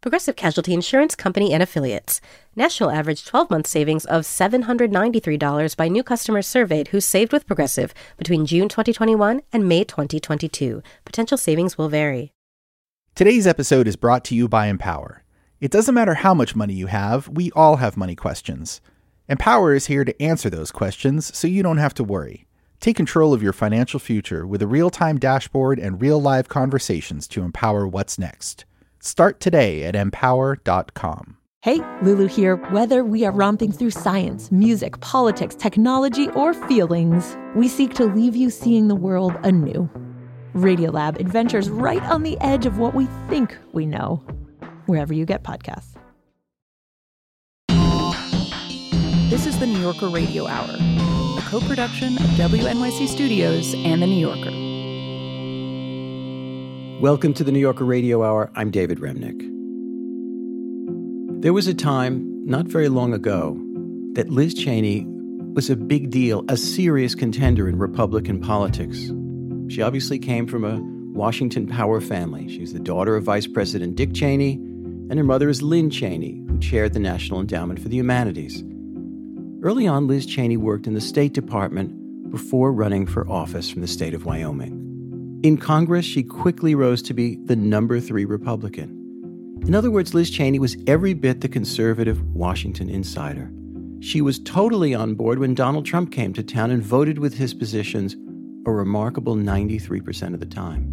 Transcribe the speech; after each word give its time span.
Progressive 0.00 0.34
Casualty 0.34 0.72
Insurance 0.72 1.14
Company 1.14 1.52
and 1.52 1.62
Affiliates. 1.62 2.22
National 2.56 2.90
average 2.90 3.26
12 3.26 3.50
month 3.50 3.66
savings 3.66 4.06
of 4.06 4.22
$793 4.22 5.76
by 5.76 5.88
new 5.88 6.02
customers 6.02 6.46
surveyed 6.46 6.88
who 6.88 7.02
saved 7.02 7.34
with 7.34 7.46
Progressive 7.46 7.92
between 8.16 8.46
June 8.46 8.66
2021 8.70 9.42
and 9.52 9.68
May 9.68 9.84
2022. 9.84 10.82
Potential 11.04 11.36
savings 11.36 11.76
will 11.76 11.90
vary. 11.90 12.32
Today's 13.14 13.46
episode 13.46 13.86
is 13.86 13.96
brought 13.96 14.24
to 14.24 14.34
you 14.34 14.48
by 14.48 14.68
Empower. 14.68 15.22
It 15.60 15.70
doesn't 15.70 15.94
matter 15.94 16.14
how 16.14 16.32
much 16.32 16.56
money 16.56 16.72
you 16.72 16.86
have, 16.86 17.28
we 17.28 17.50
all 17.50 17.76
have 17.76 17.98
money 17.98 18.16
questions. 18.16 18.80
Empower 19.28 19.74
is 19.74 19.86
here 19.86 20.06
to 20.06 20.22
answer 20.22 20.48
those 20.48 20.72
questions 20.72 21.36
so 21.36 21.46
you 21.46 21.62
don't 21.62 21.76
have 21.76 21.92
to 21.92 22.04
worry. 22.04 22.46
Take 22.80 22.96
control 22.96 23.34
of 23.34 23.42
your 23.42 23.52
financial 23.52 24.00
future 24.00 24.46
with 24.46 24.62
a 24.62 24.66
real 24.66 24.88
time 24.88 25.18
dashboard 25.18 25.78
and 25.78 26.00
real 26.00 26.22
live 26.22 26.48
conversations 26.48 27.28
to 27.28 27.42
empower 27.42 27.86
what's 27.86 28.18
next. 28.18 28.64
Start 29.00 29.40
today 29.40 29.84
at 29.84 29.96
empower.com. 29.96 31.38
Hey, 31.62 31.80
Lulu 32.02 32.26
here. 32.26 32.56
Whether 32.70 33.04
we 33.04 33.24
are 33.24 33.32
romping 33.32 33.72
through 33.72 33.90
science, 33.90 34.50
music, 34.50 35.00
politics, 35.00 35.54
technology, 35.54 36.28
or 36.30 36.54
feelings, 36.54 37.36
we 37.54 37.68
seek 37.68 37.94
to 37.94 38.04
leave 38.06 38.34
you 38.36 38.48
seeing 38.48 38.88
the 38.88 38.94
world 38.94 39.34
anew. 39.42 39.88
Radiolab 40.54 41.18
adventures 41.18 41.68
right 41.68 42.02
on 42.04 42.22
the 42.22 42.38
edge 42.40 42.66
of 42.66 42.78
what 42.78 42.94
we 42.94 43.06
think 43.28 43.56
we 43.72 43.86
know, 43.86 44.16
wherever 44.86 45.12
you 45.12 45.26
get 45.26 45.42
podcasts. 45.42 45.96
This 49.30 49.46
is 49.46 49.58
the 49.58 49.66
New 49.66 49.80
Yorker 49.80 50.08
Radio 50.08 50.46
Hour, 50.46 50.76
a 51.38 51.42
co 51.42 51.60
production 51.60 52.16
of 52.16 52.30
WNYC 52.30 53.06
Studios 53.06 53.74
and 53.74 54.02
The 54.02 54.06
New 54.06 54.26
Yorker. 54.26 54.69
Welcome 57.00 57.32
to 57.34 57.44
the 57.44 57.50
New 57.50 57.60
Yorker 57.60 57.86
Radio 57.86 58.22
Hour. 58.22 58.50
I'm 58.54 58.70
David 58.70 58.98
Remnick. 58.98 59.40
There 61.40 61.54
was 61.54 61.66
a 61.66 61.72
time, 61.72 62.44
not 62.44 62.66
very 62.66 62.90
long 62.90 63.14
ago, 63.14 63.58
that 64.12 64.28
Liz 64.28 64.52
Cheney 64.52 65.06
was 65.54 65.70
a 65.70 65.76
big 65.76 66.10
deal, 66.10 66.44
a 66.50 66.58
serious 66.58 67.14
contender 67.14 67.70
in 67.70 67.78
Republican 67.78 68.38
politics. 68.38 69.10
She 69.72 69.80
obviously 69.80 70.18
came 70.18 70.46
from 70.46 70.62
a 70.62 70.78
Washington 71.18 71.66
power 71.66 72.02
family. 72.02 72.46
She's 72.50 72.74
the 72.74 72.78
daughter 72.78 73.16
of 73.16 73.24
Vice 73.24 73.46
President 73.46 73.96
Dick 73.96 74.12
Cheney, 74.12 74.56
and 75.08 75.16
her 75.16 75.24
mother 75.24 75.48
is 75.48 75.62
Lynne 75.62 75.88
Cheney, 75.88 76.44
who 76.48 76.58
chaired 76.58 76.92
the 76.92 77.00
National 77.00 77.40
Endowment 77.40 77.80
for 77.80 77.88
the 77.88 77.96
Humanities. 77.96 78.62
Early 79.62 79.86
on, 79.86 80.06
Liz 80.06 80.26
Cheney 80.26 80.58
worked 80.58 80.86
in 80.86 80.92
the 80.92 81.00
State 81.00 81.32
Department 81.32 82.30
before 82.30 82.74
running 82.74 83.06
for 83.06 83.26
office 83.26 83.70
from 83.70 83.80
the 83.80 83.88
state 83.88 84.12
of 84.12 84.26
Wyoming. 84.26 84.79
In 85.42 85.56
Congress, 85.56 86.04
she 86.04 86.22
quickly 86.22 86.74
rose 86.74 87.00
to 87.00 87.14
be 87.14 87.36
the 87.46 87.56
number 87.56 87.98
three 87.98 88.26
Republican. 88.26 88.90
In 89.66 89.74
other 89.74 89.90
words, 89.90 90.12
Liz 90.12 90.28
Cheney 90.28 90.58
was 90.58 90.76
every 90.86 91.14
bit 91.14 91.40
the 91.40 91.48
conservative 91.48 92.22
Washington 92.34 92.90
insider. 92.90 93.50
She 94.00 94.20
was 94.20 94.38
totally 94.38 94.94
on 94.94 95.14
board 95.14 95.38
when 95.38 95.54
Donald 95.54 95.86
Trump 95.86 96.12
came 96.12 96.34
to 96.34 96.42
town 96.42 96.70
and 96.70 96.82
voted 96.82 97.18
with 97.18 97.38
his 97.38 97.54
positions 97.54 98.16
a 98.66 98.70
remarkable 98.70 99.34
93% 99.34 100.34
of 100.34 100.40
the 100.40 100.46
time. 100.46 100.84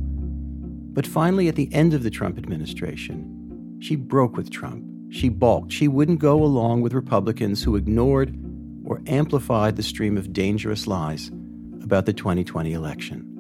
But 0.94 1.06
finally, 1.06 1.50
at 1.50 1.56
the 1.56 1.74
end 1.74 1.94
of 1.94 2.04
the 2.04 2.10
Trump 2.10 2.38
administration, 2.38 3.78
she 3.82 3.98
broke 3.98 4.38
with 4.38 4.50
Trump. 4.50 4.86
She 5.10 5.28
balked. 5.28 5.74
She 5.74 5.90
wouldn't 5.90 6.20
go 6.20 6.42
along 6.42 6.84
with 6.84 6.94
Republicans 6.94 7.64
who 7.64 7.76
ignored 7.76 8.34
or 8.86 9.02
amplified 9.08 9.76
the 9.76 9.84
stream 9.84 10.16
of 10.16 10.32
dangerous 10.32 10.88
lies 10.88 11.32
about 11.82 12.06
the 12.06 12.14
2020 12.14 12.72
election. 12.72 13.37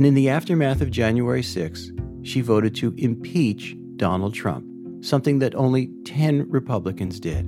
And 0.00 0.06
in 0.06 0.14
the 0.14 0.30
aftermath 0.30 0.80
of 0.80 0.90
January 0.90 1.42
6, 1.42 1.92
she 2.22 2.40
voted 2.40 2.74
to 2.76 2.94
impeach 2.96 3.76
Donald 3.96 4.32
Trump, 4.32 4.64
something 5.04 5.40
that 5.40 5.54
only 5.54 5.90
10 6.06 6.50
Republicans 6.50 7.20
did. 7.20 7.44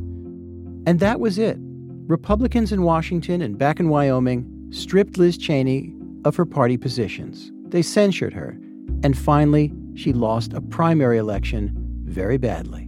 And 0.86 1.00
that 1.00 1.18
was 1.18 1.38
it. 1.38 1.56
Republicans 1.58 2.70
in 2.70 2.82
Washington 2.82 3.40
and 3.40 3.56
back 3.56 3.80
in 3.80 3.88
Wyoming 3.88 4.68
stripped 4.70 5.16
Liz 5.16 5.38
Cheney 5.38 5.94
of 6.26 6.36
her 6.36 6.44
party 6.44 6.76
positions. 6.76 7.50
They 7.68 7.80
censured 7.80 8.34
her. 8.34 8.50
And 9.02 9.16
finally, 9.16 9.72
she 9.94 10.12
lost 10.12 10.52
a 10.52 10.60
primary 10.60 11.16
election 11.16 11.72
very 12.04 12.36
badly. 12.36 12.86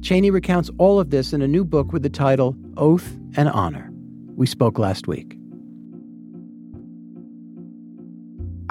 Cheney 0.00 0.30
recounts 0.30 0.70
all 0.78 0.98
of 0.98 1.10
this 1.10 1.34
in 1.34 1.42
a 1.42 1.46
new 1.46 1.66
book 1.66 1.92
with 1.92 2.04
the 2.04 2.08
title 2.08 2.56
Oath 2.78 3.18
and 3.36 3.50
Honor. 3.50 3.90
We 4.34 4.46
spoke 4.46 4.78
last 4.78 5.06
week. 5.06 5.37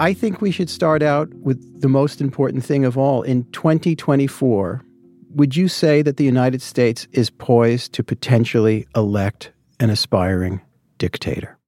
I 0.00 0.14
think 0.14 0.40
we 0.40 0.52
should 0.52 0.70
start 0.70 1.02
out 1.02 1.32
with 1.34 1.80
the 1.80 1.88
most 1.88 2.20
important 2.20 2.64
thing 2.64 2.84
of 2.84 2.96
all. 2.96 3.22
In 3.22 3.44
2024, 3.50 4.84
would 5.30 5.56
you 5.56 5.66
say 5.66 6.02
that 6.02 6.16
the 6.16 6.24
United 6.24 6.62
States 6.62 7.08
is 7.12 7.30
poised 7.30 7.92
to 7.94 8.04
potentially 8.04 8.86
elect 8.94 9.50
an 9.80 9.90
aspiring 9.90 10.60
dictator? 10.98 11.58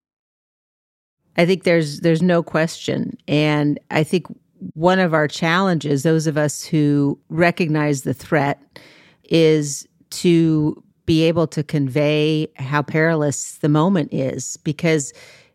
I 1.37 1.47
think 1.47 1.65
there's 1.65 2.01
there's 2.01 2.23
no 2.23 2.43
question 2.43 3.17
and 3.27 3.79
I 3.91 4.05
think 4.05 4.27
one 4.75 4.99
of 4.99 5.15
our 5.15 5.27
challenges 5.27 6.03
those 6.03 6.27
of 6.27 6.37
us 6.37 6.63
who 6.63 7.19
recognize 7.31 8.03
the 8.03 8.13
threat 8.13 8.61
is 9.25 9.87
to 10.11 10.83
be 11.07 11.23
able 11.23 11.47
to 11.47 11.63
convey 11.63 12.49
how 12.57 12.83
perilous 12.83 13.59
the 13.59 13.69
moment 13.69 14.13
is 14.13 14.59
because 14.59 15.13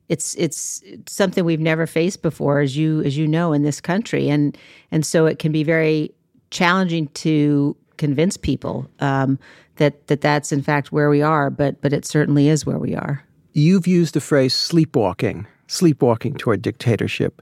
it's 0.09 0.35
it's 0.35 0.83
something 1.07 1.45
we've 1.45 1.59
never 1.59 1.88
faced 1.88 2.21
before 2.21 2.59
as 2.59 2.77
you 2.77 3.01
as 3.03 3.17
you 3.17 3.27
know 3.27 3.53
in 3.53 3.63
this 3.63 3.81
country. 3.81 4.29
And 4.29 4.57
and 4.91 5.05
so 5.05 5.25
it 5.25 5.39
can 5.39 5.51
be 5.51 5.63
very 5.63 6.11
challenging 6.51 7.07
to 7.09 7.75
convince 7.97 8.38
people 8.38 8.89
um, 8.99 9.39
that 9.77 10.07
that 10.07 10.21
that's 10.21 10.51
in 10.51 10.61
fact 10.61 10.91
where 10.91 11.09
we 11.09 11.21
are 11.21 11.49
but 11.49 11.81
but 11.81 11.94
it 11.94 12.05
certainly 12.05 12.47
is 12.47 12.65
where 12.65 12.79
we 12.79 12.95
are. 12.95 13.23
You've 13.53 13.88
used 13.88 14.13
the 14.13 14.21
phrase 14.21 14.53
sleepwalking 14.53 15.47
sleepwalking 15.67 16.35
toward 16.35 16.61
dictatorship. 16.61 17.41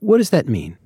What 0.00 0.18
does 0.18 0.30
that 0.30 0.48
mean? 0.48 0.76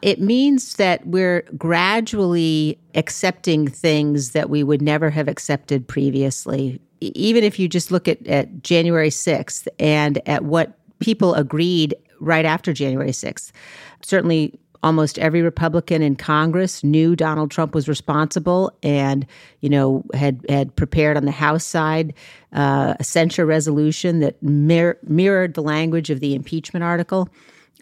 It 0.00 0.20
means 0.20 0.74
that 0.76 1.06
we're 1.06 1.42
gradually 1.56 2.78
accepting 2.94 3.66
things 3.66 4.30
that 4.30 4.48
we 4.48 4.62
would 4.62 4.80
never 4.80 5.10
have 5.10 5.26
accepted 5.26 5.88
previously 5.88 6.80
even 7.00 7.44
if 7.44 7.58
you 7.58 7.68
just 7.68 7.90
look 7.90 8.08
at, 8.08 8.26
at 8.26 8.62
January 8.62 9.10
6th 9.10 9.68
and 9.78 10.20
at 10.28 10.44
what 10.44 10.78
people 10.98 11.34
agreed 11.34 11.94
right 12.20 12.44
after 12.44 12.72
January 12.72 13.10
6th, 13.10 13.52
certainly 14.02 14.58
almost 14.82 15.18
every 15.18 15.42
Republican 15.42 16.02
in 16.02 16.14
Congress 16.14 16.84
knew 16.84 17.16
Donald 17.16 17.50
Trump 17.50 17.74
was 17.74 17.88
responsible 17.88 18.72
and, 18.82 19.26
you 19.60 19.68
know, 19.68 20.04
had, 20.14 20.44
had 20.48 20.74
prepared 20.76 21.16
on 21.16 21.24
the 21.24 21.32
House 21.32 21.64
side 21.64 22.14
uh, 22.52 22.94
a 22.98 23.04
censure 23.04 23.46
resolution 23.46 24.20
that 24.20 24.40
mir- 24.42 24.98
mirrored 25.02 25.54
the 25.54 25.62
language 25.62 26.10
of 26.10 26.20
the 26.20 26.34
impeachment 26.34 26.84
article. 26.84 27.28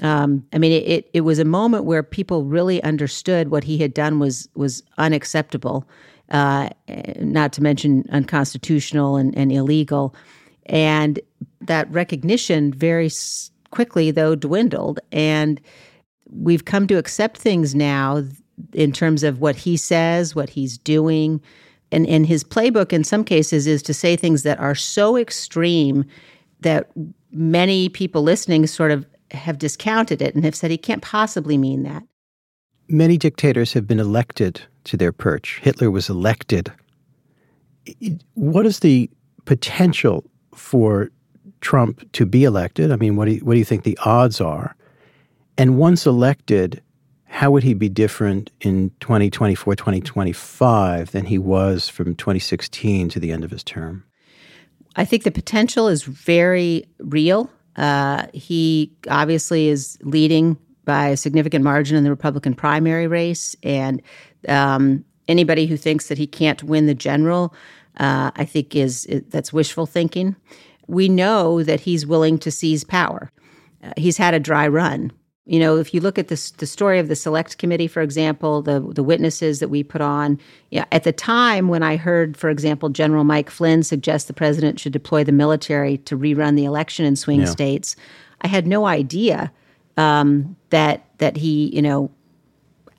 Um, 0.01 0.47
I 0.53 0.59
mean, 0.59 0.73
it, 0.73 0.89
it, 0.89 1.11
it 1.13 1.21
was 1.23 1.39
a 1.39 1.45
moment 1.45 1.85
where 1.85 2.03
people 2.03 2.45
really 2.45 2.83
understood 2.83 3.51
what 3.51 3.65
he 3.65 3.79
had 3.79 3.95
done 3.95 4.19
was 4.19 4.49
was 4.55 4.83
unacceptable 4.99 5.89
uh, 6.31 6.71
not 7.21 7.53
to 7.55 7.63
mention 7.63 8.05
unconstitutional 8.11 9.17
and, 9.17 9.37
and 9.37 9.53
illegal. 9.53 10.15
And 10.67 11.21
that 11.61 11.91
recognition 11.91 12.73
very 12.73 13.11
quickly, 13.71 14.11
though, 14.11 14.35
dwindled. 14.35 15.01
And 15.13 15.61
we've 16.31 16.65
come 16.65 16.87
to 16.89 16.99
accept 16.99 17.39
things 17.39 17.75
now 17.75 18.25
in 18.73 18.93
terms 18.93 19.23
of 19.23 19.41
what 19.41 19.57
he 19.57 19.77
says, 19.77 20.35
what 20.35 20.49
he's 20.49 20.79
doing. 20.79 21.41
And, 21.93 22.07
and 22.07 22.27
his 22.27 22.43
playbook, 22.43 22.93
in 22.93 23.05
some 23.05 23.23
cases, 23.23 23.67
is 23.67 23.83
to 23.85 23.95
say 23.95 24.17
things 24.17 24.43
that 24.43 24.59
are 24.59 24.75
so 24.75 25.17
extreme 25.17 26.05
that 26.61 26.91
many 27.31 27.89
people 27.89 28.23
listening 28.23 28.67
sort 28.67 28.91
of 28.91 29.07
have 29.31 29.59
discounted 29.59 30.23
it 30.23 30.35
and 30.35 30.45
have 30.45 30.55
said 30.55 30.71
he 30.71 30.79
can't 30.79 31.03
possibly 31.03 31.59
mean 31.59 31.83
that. 31.83 32.03
Many 32.89 33.19
dictators 33.19 33.73
have 33.73 33.87
been 33.87 34.01
elected 34.01 34.63
to 34.85 34.97
their 34.97 35.13
perch. 35.13 35.61
Hitler 35.63 35.91
was 35.91 36.09
elected. 36.09 36.73
What 38.35 38.67
is 38.67 38.81
the 38.81 39.11
potential 39.45 40.25
for 40.55 41.11
Trump 41.61 42.11
to 42.13 42.27
be 42.27 42.45
elected? 42.45 42.93
I 42.93 42.97
mean, 42.97 43.17
what 43.17 43.27
do 43.27 43.33
you, 43.33 43.41
what 43.41 43.55
do 43.55 43.59
you 43.59 43.65
think 43.65 43.85
the 43.85 43.99
odds 44.05 44.41
are? 44.41 44.77
And 45.59 45.79
once 45.79 46.07
elected, 46.07 46.83
how 47.25 47.51
would 47.51 47.63
he 47.63 47.75
be 47.75 47.89
different 47.89 48.51
in 48.61 48.91
2024, 49.01 49.75
2025 49.75 51.11
than 51.11 51.27
he 51.27 51.39
was 51.39 51.89
from 51.89 52.15
2016 52.15 53.09
to 53.11 53.21
the 53.21 53.33
end 53.33 53.45
of 53.45 53.51
his 53.51 53.65
term? 53.65 54.05
I 54.97 55.05
think 55.05 55.25
the 55.25 55.31
potential 55.31 55.89
is 55.89 56.03
very 56.05 56.87
real. 56.99 57.51
Uh, 57.77 58.27
he 58.33 58.93
obviously 59.09 59.69
is 59.69 59.99
leading 60.03 60.57
by 60.87 61.09
a 61.09 61.17
significant 61.17 61.63
margin 61.63 61.97
in 61.97 62.05
the 62.05 62.11
Republican 62.11 62.55
primary 62.55 63.07
race, 63.07 63.55
and 63.63 64.01
um, 64.49 65.05
anybody 65.29 65.67
who 65.67 65.77
thinks 65.77 66.09
that 66.09 66.17
he 66.17 66.27
can't 66.27 66.63
win 66.63 66.87
the 66.87 66.95
general, 66.95 67.55
uh, 67.99 68.31
I 68.35 68.47
think 68.47 68.75
is, 68.75 69.05
is, 69.07 69.23
that's 69.29 69.53
wishful 69.53 69.85
thinking. 69.85 70.35
We 70.87 71.09
know 71.09 71.63
that 71.63 71.81
he's 71.81 72.07
willing 72.07 72.39
to 72.39 72.51
seize 72.51 72.85
power. 72.85 73.31
Uh, 73.83 73.93
he's 73.97 74.17
had 74.17 74.33
a 74.33 74.41
dry 74.41 74.67
run. 74.67 75.13
You 75.49 75.61
know, 75.61 75.77
if 75.77 75.95
you 75.95 76.01
look 76.01 76.19
at 76.19 76.27
this, 76.27 76.51
the 76.53 76.67
story 76.67 76.99
of 76.99 77.07
the 77.07 77.15
select 77.15 77.59
committee, 77.59 77.87
for 77.87 78.03
example, 78.03 78.63
the 78.63 78.81
the 78.81 79.05
witnesses 79.05 79.61
that 79.61 79.69
we 79.69 79.85
put 79.85 80.01
on, 80.01 80.41
yeah, 80.73 80.87
at 80.91 81.05
the 81.05 81.13
time 81.13 81.69
when 81.69 81.85
I 81.85 81.97
heard, 81.97 82.37
for 82.37 82.51
example, 82.51 82.89
General 82.89 83.23
Mike 83.23 83.49
Flynn 83.49 83.85
suggest 83.85 84.27
the 84.27 84.33
president 84.33 84.81
should 84.81 84.93
deploy 84.93 85.23
the 85.23 85.31
military 85.31 85.99
to 85.99 86.19
rerun 86.19 86.57
the 86.57 86.65
election 86.65 87.07
in 87.07 87.15
swing 87.15 87.41
yeah. 87.41 87.47
states, 87.47 87.95
I 88.41 88.49
had 88.49 88.67
no 88.67 88.87
idea 88.87 89.53
um, 89.97 90.57
that 90.71 91.05
that 91.19 91.37
he, 91.37 91.75
you 91.75 91.83
know, 91.83 92.11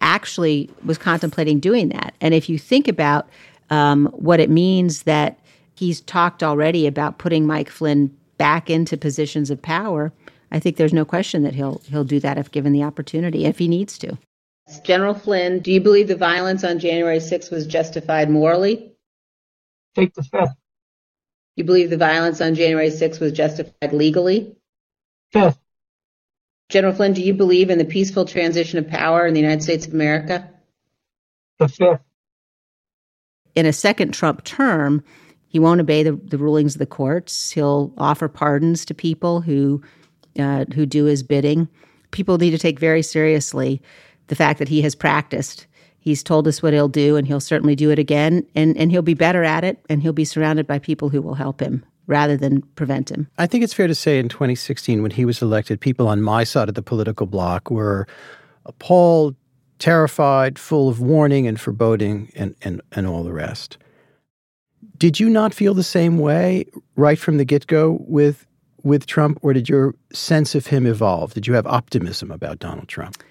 actually 0.02 0.70
was 0.86 0.98
contemplating 0.98 1.60
doing 1.60 1.90
that. 1.90 2.14
And 2.22 2.34
if 2.34 2.50
you 2.50 2.58
think 2.58 2.88
about 2.88 3.28
um, 3.70 4.08
what 4.08 4.40
it 4.40 4.50
means 4.50 5.04
that 5.04 5.40
he's 5.76 6.02
talked 6.02 6.42
already 6.42 6.88
about 6.88 7.18
putting 7.18 7.46
Mike 7.46 7.70
Flynn 7.70 8.16
back 8.38 8.70
into 8.70 8.98
positions 8.98 9.50
of 9.50 9.62
power 9.62 10.12
I 10.52 10.60
think 10.60 10.78
there's 10.78 10.94
no 10.94 11.06
question 11.06 11.44
that 11.44 11.56
he'll 11.56 11.82
he'll 11.86 12.04
do 12.04 12.20
that 12.22 12.38
if 12.38 12.52
given 12.52 12.74
the 12.74 12.84
opportunity, 12.84 13.46
if 13.46 13.58
he 13.60 13.68
needs 13.68 13.98
to. 14.00 14.18
General 14.84 15.14
Flynn, 15.14 15.60
do 15.60 15.72
you 15.72 15.80
believe 15.80 16.08
the 16.08 16.16
violence 16.16 16.64
on 16.64 16.80
January 16.80 17.20
6th 17.20 17.52
was 17.52 17.66
justified 17.66 18.30
morally? 18.30 18.92
Take 19.96 20.14
the 20.14 20.24
fifth. 20.24 20.56
You 21.56 21.64
believe 21.64 21.90
the 21.90 21.98
violence 21.98 22.42
on 22.42 22.54
January 22.54 22.90
6th 22.90 23.20
was 23.20 23.32
justified 23.32 23.94
legally? 23.94 24.56
Fifth. 25.32 25.58
General 26.70 26.94
Flynn, 26.94 27.14
do 27.14 27.22
you 27.22 27.34
believe 27.34 27.70
in 27.70 27.78
the 27.78 27.86
peaceful 27.86 28.26
transition 28.26 28.78
of 28.78 28.88
power 28.88 29.26
in 29.26 29.34
the 29.34 29.40
United 29.40 29.64
States 29.64 29.88
of 29.88 29.94
America? 29.94 30.50
The 31.60 31.68
fifth. 31.70 32.02
In 33.56 33.66
a 33.66 33.74
second 33.74 34.14
Trump 34.14 34.44
term, 34.44 35.04
he 35.48 35.60
won't 35.60 35.82
obey 35.82 36.04
the, 36.04 36.12
the 36.12 36.38
rulings 36.38 36.76
of 36.76 36.80
the 36.80 36.86
courts. 36.86 37.52
He'll 37.52 37.94
offer 37.98 38.28
pardons 38.28 38.86
to 38.86 38.94
people 38.94 39.42
who 39.42 39.82
uh, 40.38 40.66
who 40.76 40.86
do 40.86 41.06
his 41.06 41.24
bidding. 41.24 41.68
People 42.12 42.38
need 42.38 42.52
to 42.52 42.60
take 42.60 42.80
very 42.80 43.02
seriously 43.02 43.82
the 44.28 44.36
fact 44.36 44.60
that 44.60 44.68
he 44.68 44.82
has 44.84 44.94
practiced. 44.94 45.66
He's 46.00 46.22
told 46.22 46.48
us 46.48 46.62
what 46.62 46.74
he'll 46.74 46.88
do, 46.88 47.16
and 47.16 47.26
he'll 47.26 47.40
certainly 47.40 47.76
do 47.76 47.90
it 47.90 47.98
again. 47.98 48.46
And, 48.54 48.78
and 48.78 48.92
he'll 48.92 49.02
be 49.02 49.16
better 49.16 49.44
at 49.44 49.64
it, 49.64 49.84
and 49.90 50.04
he'll 50.04 50.14
be 50.14 50.26
surrounded 50.26 50.68
by 50.68 50.78
people 50.78 51.10
who 51.10 51.24
will 51.24 51.34
help 51.34 51.60
him 51.60 51.84
rather 52.08 52.38
than 52.38 52.62
prevent 52.76 53.12
him. 53.12 53.28
I 53.38 53.46
think 53.46 53.64
it's 53.64 53.74
fair 53.74 53.88
to 53.88 53.96
say 53.96 54.18
in 54.18 54.30
2016, 54.30 55.02
when 55.02 55.12
he 55.12 55.26
was 55.26 55.42
elected, 55.42 55.80
people 55.80 56.08
on 56.08 56.22
my 56.22 56.44
side 56.44 56.70
of 56.70 56.76
the 56.76 56.82
political 56.82 57.28
bloc 57.28 57.70
were 57.70 58.08
appalled, 58.66 59.36
terrified, 59.80 60.58
full 60.58 60.90
of 60.90 61.00
warning 61.00 61.48
and 61.48 61.60
foreboding, 61.60 62.32
and, 62.36 62.56
and, 62.62 62.82
and 62.94 63.08
all 63.08 63.24
the 63.24 63.34
rest. 63.34 63.78
Did 64.98 65.20
you 65.20 65.30
not 65.30 65.54
feel 65.54 65.74
the 65.74 65.84
same 65.84 66.18
way 66.18 66.66
right 66.96 67.20
from 67.20 67.38
the 67.38 67.46
get 67.46 67.68
go 67.68 68.00
with 68.08 68.46
with 68.84 69.06
Trump, 69.06 69.38
or 69.42 69.54
did 69.54 69.68
your 69.68 69.94
sense 70.14 70.56
of 70.56 70.68
him 70.68 70.86
evolve? 70.86 71.34
Did 71.34 71.46
you 71.46 71.54
have 71.54 71.68
optimism 71.68 72.32
about 72.32 72.60
Donald 72.60 72.88
Trump? 72.88 73.22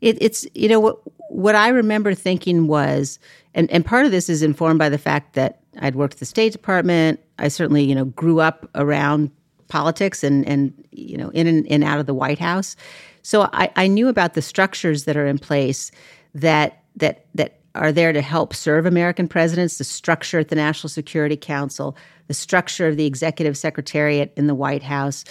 It, 0.00 0.18
it's 0.20 0.46
you 0.54 0.68
know 0.68 0.80
what 0.80 0.98
what 1.30 1.54
I 1.54 1.68
remember 1.68 2.14
thinking 2.14 2.66
was, 2.66 3.18
and 3.54 3.70
and 3.70 3.84
part 3.84 4.04
of 4.04 4.10
this 4.10 4.28
is 4.28 4.42
informed 4.42 4.78
by 4.78 4.88
the 4.88 4.98
fact 4.98 5.34
that 5.34 5.60
I'd 5.80 5.94
worked 5.94 6.14
at 6.14 6.20
the 6.20 6.26
State 6.26 6.52
Department. 6.52 7.20
I 7.38 7.48
certainly 7.48 7.84
you 7.84 7.94
know 7.94 8.06
grew 8.06 8.40
up 8.40 8.68
around 8.74 9.30
politics 9.68 10.24
and 10.24 10.46
and 10.46 10.72
you 10.90 11.16
know 11.16 11.30
in 11.30 11.46
and, 11.46 11.66
and 11.70 11.84
out 11.84 12.00
of 12.00 12.06
the 12.06 12.14
White 12.14 12.38
House, 12.38 12.76
so 13.22 13.48
I, 13.52 13.70
I 13.76 13.86
knew 13.86 14.08
about 14.08 14.34
the 14.34 14.42
structures 14.42 15.04
that 15.04 15.16
are 15.16 15.26
in 15.26 15.38
place 15.38 15.90
that 16.34 16.82
that 16.96 17.26
that 17.34 17.58
are 17.74 17.92
there 17.92 18.12
to 18.12 18.20
help 18.20 18.54
serve 18.54 18.86
American 18.86 19.28
presidents, 19.28 19.78
the 19.78 19.84
structure 19.84 20.38
at 20.38 20.48
the 20.48 20.56
National 20.56 20.88
Security 20.88 21.36
Council, 21.36 21.96
the 22.26 22.34
structure 22.34 22.88
of 22.88 22.96
the 22.96 23.06
executive 23.06 23.56
secretariat 23.56 24.32
in 24.36 24.46
the 24.46 24.54
White 24.54 24.82
House. 24.82 25.24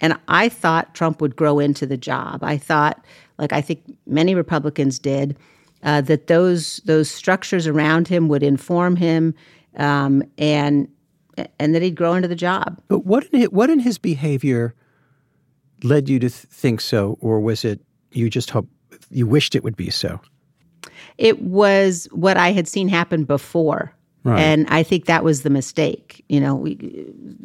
And 0.00 0.18
I 0.28 0.48
thought 0.48 0.94
Trump 0.94 1.20
would 1.20 1.36
grow 1.36 1.58
into 1.58 1.86
the 1.86 1.96
job. 1.96 2.42
I 2.42 2.56
thought, 2.56 3.04
like 3.38 3.52
I 3.52 3.60
think 3.60 3.82
many 4.06 4.34
Republicans 4.34 4.98
did, 4.98 5.36
uh, 5.82 6.00
that 6.02 6.26
those 6.26 6.78
those 6.84 7.10
structures 7.10 7.66
around 7.66 8.08
him 8.08 8.28
would 8.28 8.42
inform 8.42 8.96
him, 8.96 9.34
um, 9.76 10.22
and 10.38 10.88
and 11.58 11.74
that 11.74 11.82
he'd 11.82 11.96
grow 11.96 12.14
into 12.14 12.28
the 12.28 12.36
job. 12.36 12.80
But 12.88 13.04
what 13.04 13.24
in 13.26 13.40
his, 13.40 13.50
what 13.50 13.70
in 13.70 13.80
his 13.80 13.98
behavior 13.98 14.74
led 15.82 16.08
you 16.08 16.18
to 16.20 16.28
th- 16.28 16.32
think 16.32 16.80
so, 16.80 17.18
or 17.20 17.40
was 17.40 17.64
it 17.64 17.80
you 18.12 18.30
just 18.30 18.50
hope 18.50 18.68
you 19.10 19.26
wished 19.26 19.54
it 19.54 19.64
would 19.64 19.76
be 19.76 19.90
so? 19.90 20.20
It 21.18 21.42
was 21.42 22.08
what 22.12 22.36
I 22.36 22.52
had 22.52 22.68
seen 22.68 22.88
happen 22.88 23.24
before. 23.24 23.94
Right. 24.24 24.40
And 24.40 24.66
I 24.70 24.82
think 24.82 25.04
that 25.04 25.22
was 25.22 25.42
the 25.42 25.50
mistake. 25.50 26.24
You 26.28 26.40
know, 26.40 26.54
we, 26.54 26.76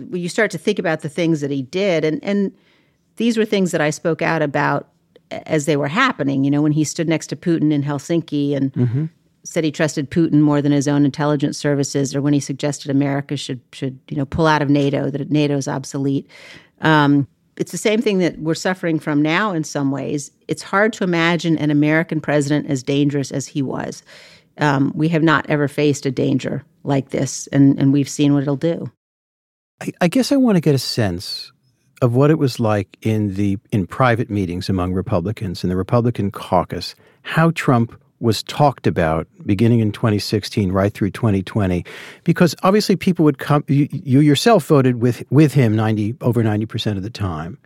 we, 0.10 0.22
you 0.22 0.30
start 0.30 0.50
to 0.52 0.58
think 0.58 0.80
about 0.80 1.02
the 1.02 1.10
things 1.10 1.42
that 1.42 1.52
he 1.52 1.62
did, 1.62 2.06
and, 2.06 2.24
and 2.24 2.56
these 3.18 3.38
were 3.38 3.46
things 3.46 3.72
that 3.72 3.82
I 3.82 3.90
spoke 3.90 4.22
out 4.22 4.42
about 4.42 4.88
as 5.30 5.66
they 5.66 5.76
were 5.76 5.90
happening. 5.90 6.46
You 6.46 6.52
know, 6.52 6.62
when 6.62 6.72
he 6.72 6.86
stood 6.86 7.10
next 7.10 7.28
to 7.28 7.36
Putin 7.36 7.74
in 7.74 7.84
Helsinki 7.84 8.56
and 8.56 8.72
mm-hmm. 8.74 9.06
Said 9.50 9.64
he 9.64 9.72
trusted 9.72 10.12
Putin 10.12 10.42
more 10.42 10.62
than 10.62 10.72
his 10.72 10.88
own 10.88 11.06
intelligence 11.06 11.58
services, 11.58 12.16
or 12.16 12.22
when 12.22 12.34
he 12.34 12.40
suggested 12.40 12.92
America 12.92 13.36
should 13.36 13.60
should 13.72 13.98
you 14.08 14.16
know 14.16 14.26
pull 14.26 14.46
out 14.46 14.62
of 14.62 14.70
NATO, 14.70 15.10
that 15.10 15.32
NATO 15.32 15.58
is 15.58 15.68
obsolete. 15.68 16.30
Um, 16.82 17.28
it's 17.58 17.72
the 17.72 17.78
same 17.78 18.00
thing 18.00 18.20
that 18.20 18.38
we're 18.38 18.54
suffering 18.54 19.00
from 19.00 19.24
now 19.24 19.52
in 19.52 19.64
some 19.64 19.90
ways. 19.90 20.32
It's 20.48 20.62
hard 20.62 20.94
to 20.94 21.04
imagine 21.04 21.58
an 21.58 21.72
American 21.72 22.22
president 22.22 22.70
as 22.70 22.84
dangerous 22.84 23.32
as 23.32 23.48
he 23.48 23.64
was. 23.64 24.04
Um, 24.60 24.92
we 24.94 25.10
have 25.10 25.24
not 25.24 25.50
ever 25.50 25.68
faced 25.68 26.06
a 26.06 26.12
danger 26.12 26.64
like 26.84 27.10
this, 27.10 27.48
and, 27.48 27.78
and 27.80 27.92
we've 27.92 28.08
seen 28.08 28.36
what 28.36 28.44
it'll 28.44 28.56
do. 28.56 28.92
I, 29.82 29.92
I 30.00 30.08
guess 30.10 30.32
I 30.32 30.36
want 30.36 30.58
to 30.58 30.62
get 30.62 30.76
a 30.76 30.80
sense 30.80 31.52
of 32.04 32.14
what 32.14 32.30
it 32.30 32.38
was 32.38 32.60
like 32.60 32.98
in 33.02 33.34
the 33.34 33.58
in 33.72 33.88
private 33.88 34.30
meetings 34.30 34.70
among 34.70 34.94
Republicans 34.94 35.64
in 35.64 35.72
the 35.72 35.76
Republican 35.76 36.30
caucus, 36.30 36.94
how 37.24 37.50
Trump 37.52 38.00
was 38.20 38.44
talked 38.44 38.86
about 38.86 39.28
beginning 39.46 39.80
in 39.80 39.92
2016 39.92 40.72
right 40.72 40.94
through 40.94 41.10
2020 41.12 41.86
because 42.24 42.56
obviously 42.64 42.96
people 42.96 43.24
would 43.24 43.38
come 43.38 43.64
you, 43.68 43.88
you 43.92 44.20
yourself 44.20 44.66
voted 44.66 45.02
with 45.02 45.24
with 45.30 45.54
him 45.54 45.76
90 45.76 46.16
over 46.22 46.44
90% 46.44 46.98
of 46.98 47.04
the 47.04 47.10
time 47.10 47.58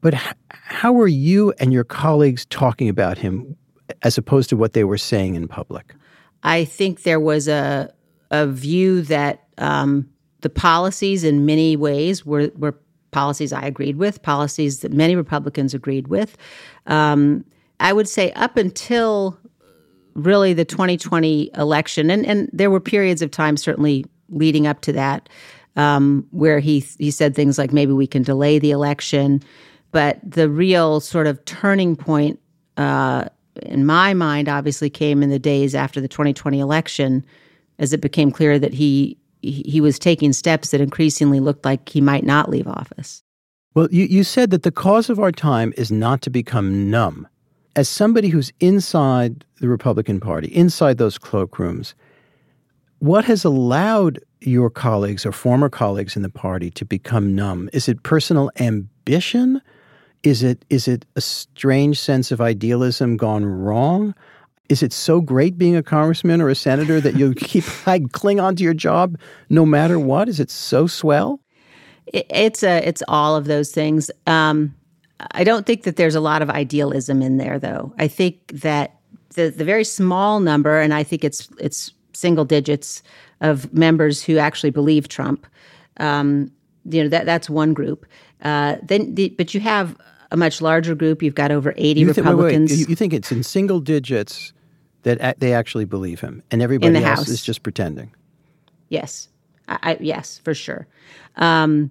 but 0.00 0.14
h- 0.14 0.34
how 0.50 0.92
were 0.92 1.08
you 1.08 1.52
and 1.58 1.72
your 1.72 1.84
colleagues 1.84 2.46
talking 2.46 2.88
about 2.88 3.18
him 3.18 3.56
as 4.02 4.16
opposed 4.16 4.48
to 4.48 4.56
what 4.56 4.72
they 4.72 4.84
were 4.84 4.98
saying 4.98 5.34
in 5.34 5.46
public 5.46 5.94
i 6.42 6.64
think 6.64 7.02
there 7.02 7.20
was 7.20 7.48
a 7.48 7.92
a 8.30 8.46
view 8.46 9.02
that 9.02 9.44
um, 9.58 10.08
the 10.40 10.50
policies 10.50 11.24
in 11.24 11.46
many 11.46 11.76
ways 11.76 12.26
were 12.26 12.50
were 12.56 12.78
policies 13.12 13.52
I 13.52 13.62
agreed 13.62 13.96
with, 13.96 14.22
policies 14.22 14.80
that 14.80 14.92
many 14.92 15.14
Republicans 15.14 15.72
agreed 15.72 16.08
with. 16.08 16.36
Um, 16.86 17.44
I 17.78 17.92
would 17.92 18.08
say 18.08 18.32
up 18.32 18.56
until 18.56 19.38
really 20.14 20.52
the 20.52 20.64
2020 20.64 21.50
election, 21.56 22.10
and, 22.10 22.24
and 22.26 22.48
there 22.52 22.70
were 22.70 22.80
periods 22.80 23.22
of 23.22 23.30
time 23.30 23.56
certainly 23.56 24.04
leading 24.30 24.66
up 24.66 24.80
to 24.82 24.92
that 24.92 25.28
um, 25.76 26.26
where 26.30 26.60
he 26.60 26.80
he 26.98 27.10
said 27.10 27.34
things 27.34 27.58
like 27.58 27.72
maybe 27.72 27.92
we 27.92 28.06
can 28.06 28.22
delay 28.22 28.58
the 28.58 28.70
election, 28.70 29.42
but 29.90 30.18
the 30.22 30.48
real 30.48 31.00
sort 31.00 31.26
of 31.26 31.44
turning 31.44 31.96
point 31.96 32.38
uh, 32.76 33.24
in 33.62 33.84
my 33.84 34.14
mind 34.14 34.48
obviously 34.48 34.90
came 34.90 35.22
in 35.22 35.30
the 35.30 35.38
days 35.38 35.74
after 35.74 36.00
the 36.00 36.08
2020 36.08 36.60
election, 36.60 37.24
as 37.78 37.92
it 37.92 38.00
became 38.00 38.30
clear 38.30 38.58
that 38.58 38.72
he 38.72 39.18
he 39.42 39.80
was 39.80 39.98
taking 39.98 40.32
steps 40.32 40.70
that 40.70 40.80
increasingly 40.80 41.40
looked 41.40 41.64
like 41.64 41.88
he 41.88 42.00
might 42.00 42.24
not 42.24 42.48
leave 42.48 42.66
office. 42.66 43.22
Well, 43.74 43.88
you, 43.90 44.04
you 44.04 44.24
said 44.24 44.50
that 44.50 44.62
the 44.62 44.70
cause 44.70 45.10
of 45.10 45.18
our 45.18 45.32
time 45.32 45.74
is 45.76 45.90
not 45.90 46.22
to 46.22 46.30
become 46.30 46.88
numb 46.88 47.28
as 47.76 47.88
somebody 47.88 48.28
who's 48.28 48.52
inside 48.60 49.44
the 49.60 49.68
Republican 49.68 50.20
Party, 50.20 50.48
inside 50.48 50.98
those 50.98 51.18
cloakrooms, 51.18 51.94
what 52.98 53.24
has 53.24 53.44
allowed 53.44 54.20
your 54.40 54.70
colleagues 54.70 55.26
or 55.26 55.32
former 55.32 55.68
colleagues 55.68 56.16
in 56.16 56.22
the 56.22 56.28
party 56.28 56.70
to 56.70 56.84
become 56.84 57.34
numb? 57.34 57.68
Is 57.72 57.88
it 57.88 58.02
personal 58.02 58.50
ambition? 58.60 59.60
Is 60.22 60.42
it 60.42 60.64
is 60.70 60.88
it 60.88 61.04
a 61.16 61.20
strange 61.20 62.00
sense 62.00 62.32
of 62.32 62.40
idealism 62.40 63.16
gone 63.16 63.44
wrong? 63.44 64.14
Is 64.70 64.82
it 64.82 64.92
so 64.92 65.20
great 65.20 65.58
being 65.58 65.76
a 65.76 65.82
congressman 65.82 66.40
or 66.40 66.48
a 66.48 66.54
senator 66.54 67.00
that 67.00 67.16
you 67.16 67.34
keep 67.36 67.64
like 67.86 68.12
cling 68.12 68.40
on 68.40 68.56
to 68.56 68.62
your 68.62 68.74
job 68.74 69.18
no 69.50 69.66
matter 69.66 69.98
what? 69.98 70.28
Is 70.28 70.40
it 70.40 70.50
so 70.50 70.86
swell? 70.86 71.40
It's 72.06 72.62
a 72.62 72.86
it's 72.86 73.02
all 73.08 73.36
of 73.36 73.46
those 73.46 73.70
things. 73.72 74.10
Um, 74.26 74.74
I 75.32 75.44
don't 75.44 75.64
think 75.66 75.84
that 75.84 75.96
there's 75.96 76.14
a 76.14 76.20
lot 76.20 76.42
of 76.42 76.50
idealism 76.50 77.22
in 77.22 77.36
there, 77.36 77.58
though. 77.58 77.94
I 77.98 78.08
think 78.08 78.48
that 78.62 78.96
the 79.34 79.50
the 79.50 79.64
very 79.64 79.84
small 79.84 80.40
number, 80.40 80.80
and 80.80 80.92
I 80.92 81.02
think 81.02 81.24
it's 81.24 81.48
it's 81.58 81.92
single 82.12 82.44
digits 82.44 83.02
of 83.40 83.72
members 83.72 84.22
who 84.22 84.38
actually 84.38 84.70
believe 84.70 85.08
Trump. 85.08 85.46
Um, 85.98 86.50
you 86.84 87.02
know 87.02 87.08
that 87.08 87.26
that's 87.26 87.48
one 87.48 87.72
group. 87.74 88.06
Uh, 88.42 88.76
then, 88.82 89.14
the, 89.14 89.30
but 89.38 89.54
you 89.54 89.60
have 89.60 89.96
a 90.30 90.36
much 90.36 90.60
larger 90.60 90.94
group. 90.94 91.22
You've 91.22 91.34
got 91.34 91.50
over 91.50 91.72
eighty 91.76 92.00
You, 92.00 92.12
thi- 92.12 92.20
wait, 92.20 92.26
wait, 92.26 92.32
Republicans. 92.32 92.80
you- 92.80 92.86
you 92.88 92.96
think 92.96 93.12
it's 93.12 93.30
in 93.32 93.42
single 93.42 93.80
digits 93.80 94.52
that 95.04 95.18
a- 95.20 95.34
they 95.38 95.54
actually 95.54 95.84
believe 95.86 96.20
him, 96.20 96.42
and 96.50 96.60
everybody 96.60 96.96
else 96.96 97.04
House. 97.20 97.28
is 97.28 97.42
just 97.42 97.62
pretending. 97.62 98.10
Yes, 98.88 99.28
I, 99.68 99.78
I, 99.82 99.96
yes, 100.00 100.40
for 100.44 100.54
sure. 100.54 100.86
Um, 101.36 101.90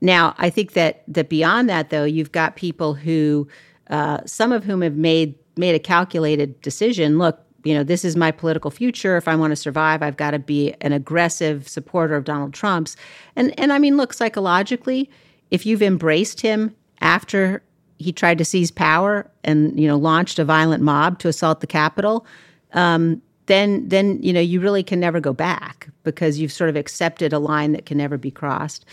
now, 0.00 0.34
I 0.38 0.50
think 0.50 0.72
that 0.72 1.02
that 1.08 1.28
beyond 1.28 1.68
that, 1.68 1.90
though, 1.90 2.04
you've 2.04 2.32
got 2.32 2.56
people 2.56 2.94
who, 2.94 3.48
uh, 3.88 4.20
some 4.24 4.52
of 4.52 4.64
whom 4.64 4.82
have 4.82 4.96
made 4.96 5.34
made 5.56 5.74
a 5.74 5.78
calculated 5.78 6.60
decision. 6.62 7.18
Look, 7.18 7.40
you 7.64 7.74
know, 7.74 7.84
this 7.84 8.04
is 8.04 8.16
my 8.16 8.30
political 8.30 8.70
future. 8.70 9.16
If 9.16 9.28
I 9.28 9.36
want 9.36 9.50
to 9.50 9.56
survive, 9.56 10.02
I've 10.02 10.16
got 10.16 10.30
to 10.30 10.38
be 10.38 10.74
an 10.80 10.92
aggressive 10.92 11.68
supporter 11.68 12.16
of 12.16 12.24
Donald 12.24 12.54
Trump's. 12.54 12.96
And 13.36 13.58
and 13.58 13.72
I 13.72 13.78
mean, 13.78 13.96
look, 13.96 14.12
psychologically, 14.12 15.10
if 15.50 15.66
you've 15.66 15.82
embraced 15.82 16.40
him 16.40 16.74
after 17.00 17.62
he 17.98 18.12
tried 18.12 18.38
to 18.38 18.44
seize 18.44 18.70
power 18.70 19.30
and 19.44 19.78
you 19.78 19.86
know 19.86 19.98
launched 19.98 20.38
a 20.38 20.44
violent 20.44 20.82
mob 20.82 21.18
to 21.18 21.28
assault 21.28 21.60
the 21.60 21.66
Capitol, 21.66 22.24
um, 22.72 23.20
then 23.46 23.86
then 23.88 24.22
you 24.22 24.32
know 24.32 24.40
you 24.40 24.60
really 24.60 24.82
can 24.82 24.98
never 24.98 25.20
go 25.20 25.34
back 25.34 25.88
because 26.04 26.38
you've 26.38 26.52
sort 26.52 26.70
of 26.70 26.76
accepted 26.76 27.32
a 27.32 27.38
line 27.38 27.72
that 27.72 27.84
can 27.84 27.98
never 27.98 28.16
be 28.16 28.30
crossed. 28.30 28.86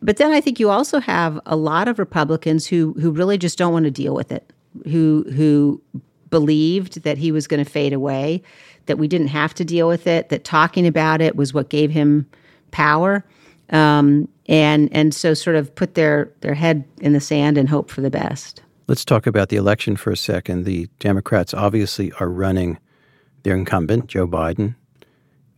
But 0.00 0.16
then 0.16 0.32
I 0.32 0.40
think 0.40 0.58
you 0.60 0.70
also 0.70 1.00
have 1.00 1.40
a 1.46 1.56
lot 1.56 1.88
of 1.88 1.98
Republicans 1.98 2.66
who 2.66 2.94
who 2.94 3.10
really 3.10 3.38
just 3.38 3.58
don't 3.58 3.72
want 3.72 3.84
to 3.84 3.90
deal 3.90 4.14
with 4.14 4.32
it, 4.32 4.52
who 4.84 5.24
who 5.34 5.80
believed 6.30 7.02
that 7.02 7.18
he 7.18 7.30
was 7.30 7.46
going 7.46 7.64
to 7.64 7.70
fade 7.70 7.92
away, 7.92 8.42
that 8.86 8.98
we 8.98 9.06
didn't 9.06 9.28
have 9.28 9.54
to 9.54 9.64
deal 9.64 9.86
with 9.86 10.06
it, 10.06 10.30
that 10.30 10.44
talking 10.44 10.86
about 10.86 11.20
it 11.20 11.36
was 11.36 11.54
what 11.54 11.68
gave 11.68 11.90
him 11.90 12.28
power, 12.70 13.24
um, 13.70 14.28
and 14.46 14.88
and 14.92 15.14
so 15.14 15.34
sort 15.34 15.56
of 15.56 15.74
put 15.74 15.94
their 15.94 16.30
their 16.40 16.54
head 16.54 16.84
in 17.00 17.12
the 17.12 17.20
sand 17.20 17.58
and 17.58 17.68
hope 17.68 17.90
for 17.90 18.00
the 18.00 18.10
best. 18.10 18.62
Let's 18.86 19.04
talk 19.04 19.26
about 19.26 19.48
the 19.48 19.56
election 19.56 19.96
for 19.96 20.10
a 20.10 20.16
second. 20.16 20.64
The 20.64 20.88
Democrats 20.98 21.54
obviously 21.54 22.12
are 22.20 22.28
running 22.28 22.78
their 23.42 23.54
incumbent, 23.54 24.08
Joe 24.08 24.26
Biden. 24.26 24.74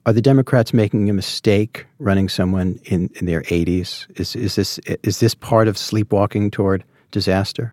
Are 0.07 0.13
the 0.13 0.23
Democrats 0.23 0.73
making 0.73 1.11
a 1.11 1.13
mistake 1.13 1.85
running 1.99 2.29
someone 2.29 2.79
in, 2.85 3.11
in 3.17 3.27
their 3.27 3.43
80s? 3.43 4.07
Is, 4.21 4.37
is, 4.37 4.55
this, 4.55 4.79
is 5.03 5.19
this 5.19 5.35
part 5.35 5.67
of 5.67 5.77
sleepwalking 5.77 6.53
toward 6.53 6.85
disaster? 7.11 7.73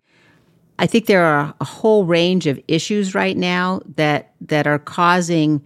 I 0.80 0.88
think 0.88 1.06
there 1.06 1.22
are 1.22 1.54
a 1.60 1.64
whole 1.64 2.04
range 2.04 2.48
of 2.48 2.60
issues 2.66 3.14
right 3.14 3.36
now 3.36 3.80
that 3.94 4.32
that 4.40 4.66
are 4.66 4.80
causing 4.80 5.62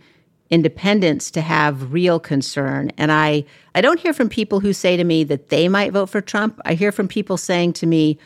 independents 0.51 1.31
to 1.31 1.41
have 1.41 1.91
real 1.91 2.21
concern. 2.21 2.91
And 2.99 3.11
I 3.11 3.47
I 3.75 3.81
don't 3.81 3.99
hear 3.99 4.13
from 4.13 4.29
people 4.29 4.61
who 4.61 4.75
say 4.75 4.99
to 4.99 5.05
me 5.05 5.25
that 5.25 5.49
they 5.49 5.67
might 5.67 5.93
vote 5.93 6.11
for 6.11 6.21
Trump. 6.21 6.61
I 6.67 6.75
hear 6.75 6.93
from 6.93 7.09
people 7.09 7.39
saying 7.39 7.73
to 7.75 7.87
me, 7.87 8.19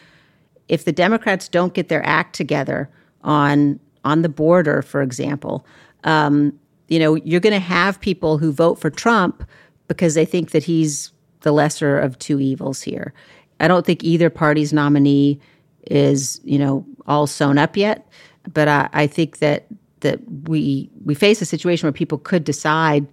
if 0.66 0.84
the 0.84 0.90
Democrats 0.90 1.48
don't 1.48 1.72
get 1.72 1.88
their 1.88 2.04
act 2.04 2.34
together 2.34 2.90
on 3.22 3.78
on 4.04 4.22
the 4.22 4.28
border, 4.28 4.82
for 4.82 5.02
example, 5.02 5.64
um, 6.02 6.58
you 6.92 6.98
know, 6.98 7.14
you're 7.14 7.40
going 7.40 7.54
to 7.54 7.58
have 7.58 7.98
people 8.00 8.36
who 8.36 8.52
vote 8.52 8.78
for 8.78 8.90
Trump 8.90 9.48
because 9.88 10.12
they 10.12 10.26
think 10.26 10.50
that 10.50 10.62
he's 10.62 11.10
the 11.40 11.50
lesser 11.50 11.98
of 11.98 12.18
two 12.18 12.38
evils 12.38 12.82
here. 12.82 13.14
I 13.60 13.68
don't 13.68 13.86
think 13.86 14.04
either 14.04 14.28
party's 14.28 14.74
nominee 14.74 15.40
is, 15.90 16.38
you 16.44 16.58
know, 16.58 16.84
all 17.06 17.26
sewn 17.26 17.56
up 17.56 17.78
yet, 17.78 18.06
but 18.52 18.68
I, 18.68 18.90
I 18.92 19.06
think 19.06 19.38
that 19.38 19.66
that 20.00 20.20
we 20.48 20.90
we 21.04 21.14
face 21.14 21.40
a 21.40 21.46
situation 21.46 21.86
where 21.86 21.92
people 21.92 22.18
could 22.18 22.44
decide 22.44 23.06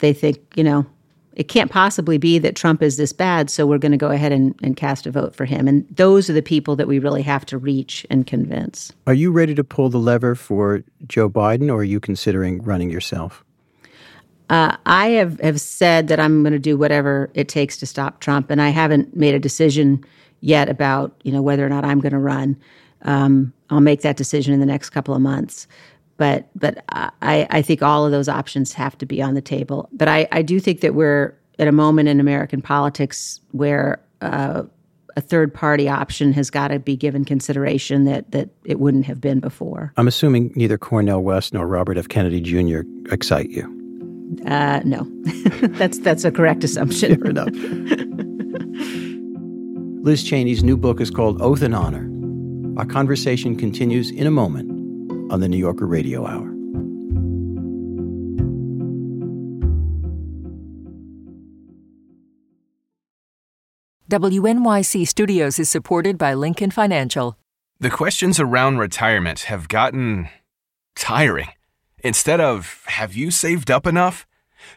they 0.00 0.12
think, 0.12 0.38
you 0.54 0.64
know, 0.64 0.84
it 1.36 1.48
can't 1.48 1.70
possibly 1.70 2.16
be 2.16 2.38
that 2.38 2.56
Trump 2.56 2.82
is 2.82 2.96
this 2.96 3.12
bad, 3.12 3.50
so 3.50 3.66
we're 3.66 3.78
going 3.78 3.92
to 3.92 3.98
go 3.98 4.10
ahead 4.10 4.32
and, 4.32 4.54
and 4.62 4.74
cast 4.74 5.06
a 5.06 5.10
vote 5.10 5.36
for 5.36 5.44
him. 5.44 5.68
And 5.68 5.86
those 5.90 6.30
are 6.30 6.32
the 6.32 6.42
people 6.42 6.76
that 6.76 6.88
we 6.88 6.98
really 6.98 7.22
have 7.22 7.44
to 7.46 7.58
reach 7.58 8.06
and 8.08 8.26
convince. 8.26 8.90
Are 9.06 9.14
you 9.14 9.30
ready 9.30 9.54
to 9.54 9.62
pull 9.62 9.90
the 9.90 9.98
lever 9.98 10.34
for 10.34 10.82
Joe 11.06 11.28
Biden, 11.28 11.68
or 11.68 11.76
are 11.76 11.84
you 11.84 12.00
considering 12.00 12.62
running 12.62 12.88
yourself? 12.88 13.44
Uh, 14.48 14.76
I 14.86 15.08
have, 15.08 15.38
have 15.40 15.60
said 15.60 16.08
that 16.08 16.18
I'm 16.18 16.42
going 16.42 16.54
to 16.54 16.58
do 16.58 16.78
whatever 16.78 17.30
it 17.34 17.48
takes 17.48 17.76
to 17.78 17.86
stop 17.86 18.20
Trump, 18.20 18.50
and 18.50 18.62
I 18.62 18.70
haven't 18.70 19.14
made 19.14 19.34
a 19.34 19.40
decision 19.40 20.02
yet 20.40 20.68
about 20.68 21.14
you 21.22 21.32
know 21.32 21.42
whether 21.42 21.66
or 21.66 21.68
not 21.68 21.84
I'm 21.84 22.00
going 22.00 22.12
to 22.12 22.18
run. 22.18 22.56
Um, 23.02 23.52
I'll 23.68 23.80
make 23.80 24.02
that 24.02 24.16
decision 24.16 24.54
in 24.54 24.60
the 24.60 24.66
next 24.66 24.90
couple 24.90 25.14
of 25.14 25.20
months. 25.20 25.66
But 26.16 26.48
but 26.54 26.82
I, 26.88 27.46
I 27.50 27.62
think 27.62 27.82
all 27.82 28.06
of 28.06 28.12
those 28.12 28.28
options 28.28 28.72
have 28.72 28.96
to 28.98 29.06
be 29.06 29.20
on 29.20 29.34
the 29.34 29.42
table. 29.42 29.88
But 29.92 30.08
I, 30.08 30.28
I 30.32 30.42
do 30.42 30.60
think 30.60 30.80
that 30.80 30.94
we're 30.94 31.34
at 31.58 31.68
a 31.68 31.72
moment 31.72 32.08
in 32.08 32.20
American 32.20 32.62
politics 32.62 33.40
where 33.52 34.00
uh, 34.20 34.62
a 35.16 35.20
third 35.20 35.52
party 35.52 35.88
option 35.88 36.32
has 36.32 36.50
got 36.50 36.68
to 36.68 36.78
be 36.78 36.96
given 36.96 37.24
consideration 37.24 38.04
that 38.04 38.30
that 38.32 38.50
it 38.64 38.78
wouldn't 38.78 39.06
have 39.06 39.20
been 39.20 39.40
before. 39.40 39.92
I'm 39.96 40.08
assuming 40.08 40.52
neither 40.54 40.78
Cornel 40.78 41.22
West 41.22 41.54
nor 41.54 41.66
Robert 41.66 41.98
F. 41.98 42.08
Kennedy 42.08 42.40
Jr. 42.40 42.80
excite 43.10 43.50
you. 43.50 43.64
Uh, 44.46 44.80
no, 44.84 45.10
that's 45.78 45.98
that's 45.98 46.24
a 46.24 46.30
correct 46.30 46.64
assumption. 46.64 47.20
Fair 47.20 47.30
enough. 47.30 47.48
Liz 50.04 50.22
Cheney's 50.22 50.62
new 50.62 50.76
book 50.76 51.00
is 51.00 51.10
called 51.10 51.42
Oath 51.42 51.62
and 51.62 51.74
Honor. 51.74 52.08
Our 52.78 52.86
conversation 52.86 53.56
continues 53.56 54.10
in 54.10 54.26
a 54.26 54.30
moment 54.30 54.75
on 55.30 55.40
the 55.40 55.48
New 55.48 55.58
Yorker 55.58 55.86
Radio 55.86 56.26
Hour. 56.26 56.52
WNYC 64.08 65.08
Studios 65.08 65.58
is 65.58 65.68
supported 65.68 66.16
by 66.16 66.32
Lincoln 66.32 66.70
Financial. 66.70 67.36
The 67.80 67.90
questions 67.90 68.38
around 68.38 68.78
retirement 68.78 69.40
have 69.40 69.68
gotten 69.68 70.28
tiring. 70.94 71.48
Instead 72.04 72.40
of, 72.40 72.84
have 72.86 73.14
you 73.14 73.32
saved 73.32 73.68
up 73.68 73.84
enough? 73.84 74.24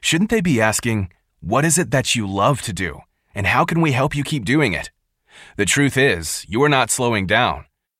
Shouldn't 0.01 0.31
they 0.31 0.41
be 0.41 0.59
asking, 0.59 1.11
what 1.41 1.63
is 1.63 1.77
it 1.77 1.91
that 1.91 2.15
you 2.15 2.27
love 2.27 2.63
to 2.63 2.73
do? 2.73 3.01
And 3.35 3.45
how 3.45 3.65
can 3.65 3.81
we 3.81 3.91
help 3.91 4.15
you 4.15 4.23
keep 4.23 4.45
doing 4.45 4.73
it? 4.73 4.89
The 5.57 5.65
truth 5.65 5.95
is, 5.95 6.43
you're 6.49 6.67
not 6.67 6.89
slowing 6.89 7.27
down. 7.27 7.65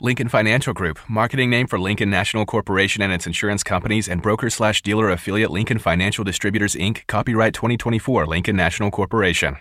Lincoln 0.00 0.28
Financial 0.28 0.72
Group, 0.72 0.98
marketing 1.08 1.50
name 1.50 1.68
for 1.68 1.78
Lincoln 1.78 2.10
National 2.10 2.44
Corporation 2.44 3.00
and 3.00 3.12
its 3.12 3.28
insurance 3.28 3.62
companies 3.62 4.08
and 4.08 4.20
broker 4.20 4.50
slash 4.50 4.82
dealer 4.82 5.08
affiliate 5.08 5.52
Lincoln 5.52 5.78
Financial 5.78 6.24
Distributors 6.24 6.74
Inc., 6.74 7.06
copyright 7.06 7.54
2024 7.54 8.26
Lincoln 8.26 8.56
National 8.56 8.90
Corporation. 8.90 9.56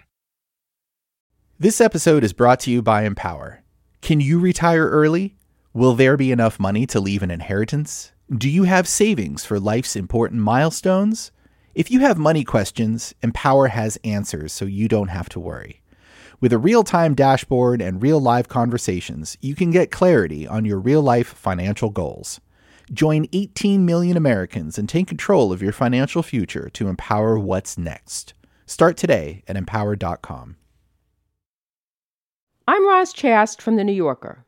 This 1.59 1.79
episode 1.79 2.23
is 2.23 2.33
brought 2.33 2.59
to 2.61 2.71
you 2.71 2.81
by 2.81 3.03
Empower. 3.03 3.61
Can 4.01 4.19
you 4.19 4.39
retire 4.39 4.89
early? 4.89 5.35
Will 5.71 5.93
there 5.93 6.17
be 6.17 6.31
enough 6.31 6.59
money 6.59 6.87
to 6.87 6.99
leave 6.99 7.21
an 7.21 7.29
inheritance? 7.29 8.11
Do 8.35 8.49
you 8.49 8.63
have 8.63 8.87
savings 8.87 9.45
for 9.45 9.59
life's 9.59 9.95
important 9.95 10.41
milestones? 10.41 11.31
If 11.75 11.91
you 11.91 11.99
have 11.99 12.17
money 12.17 12.43
questions, 12.43 13.13
Empower 13.21 13.67
has 13.67 13.99
answers 14.03 14.51
so 14.51 14.65
you 14.65 14.87
don't 14.87 15.09
have 15.09 15.29
to 15.29 15.39
worry. 15.39 15.82
With 16.43 16.51
a 16.51 16.57
real 16.57 16.83
time 16.83 17.15
dashboard 17.15 17.81
and 17.81 18.01
real 18.01 18.19
live 18.19 18.49
conversations, 18.49 19.37
you 19.39 19.55
can 19.55 19.71
get 19.71 19.91
clarity 19.91 20.45
on 20.45 20.65
your 20.65 20.77
real 20.77 21.01
life 21.01 21.29
financial 21.29 21.89
goals. 21.89 22.41
Join 22.91 23.29
18 23.31 23.85
million 23.85 24.17
Americans 24.17 24.77
and 24.77 24.89
take 24.89 25.07
control 25.07 25.53
of 25.53 25.61
your 25.61 25.71
financial 25.71 26.21
future 26.21 26.69
to 26.73 26.89
empower 26.89 27.39
what's 27.39 27.77
next. 27.77 28.33
Start 28.65 28.97
today 28.97 29.45
at 29.47 29.55
empower.com. 29.55 30.57
I'm 32.67 32.87
Roz 32.89 33.13
Chast 33.13 33.61
from 33.61 33.77
The 33.77 33.85
New 33.85 33.93
Yorker. 33.93 34.43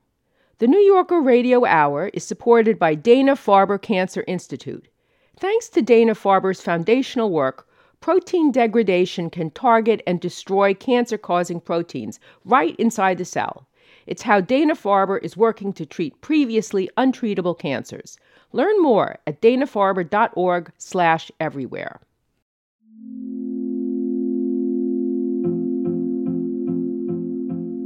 The 0.57 0.67
New 0.67 0.81
Yorker 0.81 1.21
Radio 1.21 1.63
Hour 1.63 2.09
is 2.13 2.25
supported 2.25 2.77
by 2.77 2.95
Dana 2.95 3.37
Farber 3.37 3.81
Cancer 3.81 4.25
Institute. 4.27 4.89
Thanks 5.37 5.69
to 5.69 5.81
Dana 5.81 6.13
Farber's 6.13 6.59
foundational 6.59 7.31
work, 7.31 7.69
protein 8.05 8.51
degradation 8.51 9.31
can 9.31 9.49
target 9.49 9.99
and 10.05 10.21
destroy 10.21 10.75
cancer 10.75 11.17
causing 11.17 11.59
proteins 11.59 12.19
right 12.43 12.75
inside 12.75 13.17
the 13.17 13.25
cell. 13.25 13.65
It's 14.05 14.21
how 14.21 14.41
Dana 14.41 14.75
Farber 14.75 15.19
is 15.23 15.35
working 15.35 15.73
to 15.73 15.87
treat 15.87 16.21
previously 16.21 16.87
untreatable 16.99 17.57
cancers. 17.57 18.19
Learn 18.51 18.79
more 18.83 19.17
at 19.25 19.41
danafarber.org 19.41 20.71
slash 20.77 21.31
everywhere. 21.39 21.99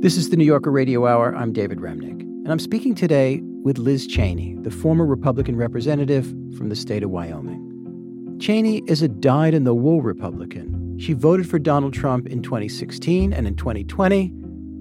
This 0.01 0.17
is 0.17 0.31
the 0.31 0.35
New 0.35 0.43
Yorker 0.43 0.69
Radio 0.69 1.07
Hour. 1.07 1.33
I'm 1.33 1.53
David 1.53 1.77
Remnick, 1.77 2.19
and 2.19 2.51
I'm 2.51 2.59
speaking 2.59 2.93
today 2.93 3.39
with 3.63 3.77
Liz 3.77 4.05
Cheney, 4.05 4.57
the 4.63 4.71
former 4.71 5.05
Republican 5.05 5.55
representative 5.55 6.25
from 6.57 6.67
the 6.67 6.75
state 6.75 7.03
of 7.03 7.09
Wyoming. 7.09 7.68
Cheney 8.39 8.81
is 8.87 9.01
a 9.01 9.09
dyed 9.09 9.53
in 9.53 9.65
the 9.65 9.75
wool 9.75 10.01
Republican. 10.01 10.97
She 10.97 11.11
voted 11.11 11.49
for 11.49 11.59
Donald 11.59 11.93
Trump 11.93 12.25
in 12.25 12.41
2016 12.41 13.33
and 13.33 13.45
in 13.45 13.55
2020, 13.55 14.31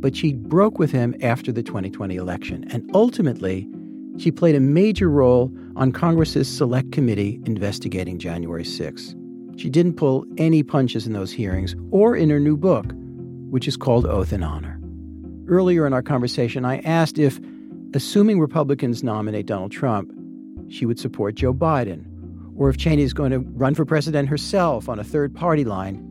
but 0.00 0.15
she 0.15 0.33
broke 0.33 0.79
with 0.79 0.93
him 0.93 1.17
after 1.23 1.50
the 1.50 1.65
2020 1.65 2.15
election. 2.15 2.65
And 2.71 2.88
ultimately, 2.95 3.69
she 4.17 4.31
played 4.31 4.55
a 4.55 4.61
major 4.61 5.11
role 5.11 5.53
on 5.75 5.91
Congress's 5.91 6.49
Select 6.49 6.93
Committee 6.93 7.41
investigating 7.47 8.21
January 8.21 8.65
6. 8.65 9.17
She 9.57 9.69
didn't 9.69 9.95
pull 9.95 10.25
any 10.37 10.62
punches 10.62 11.09
in 11.09 11.12
those 11.12 11.33
hearings 11.33 11.75
or 11.91 12.15
in 12.15 12.31
her 12.31 12.38
new 12.38 12.57
book, 12.57 12.87
which 13.50 13.67
is 13.67 13.77
called 13.77 14.07
Oath 14.07 14.33
and 14.33 14.45
Honor. 14.45 14.81
Earlier 15.49 15.85
in 15.85 15.93
our 15.93 16.03
conversation, 16.03 16.65
I 16.65 16.79
asked 16.81 17.19
if, 17.19 17.41
assuming 17.93 18.38
Republicans 18.38 19.03
nominate 19.03 19.47
Donald 19.47 19.73
Trump, 19.73 20.12
she 20.69 20.87
would 20.87 21.00
support 21.00 21.35
Joe 21.35 21.53
Biden, 21.53 22.05
or 22.59 22.69
if 22.69 22.77
Cheney 22.77 23.03
is 23.03 23.15
going 23.15 23.31
to 23.31 23.38
run 23.38 23.75
for 23.75 23.85
president 23.85 24.29
herself 24.29 24.88
on 24.88 24.99
a 24.99 25.05
third 25.05 25.35
party 25.35 25.65
line. 25.65 26.05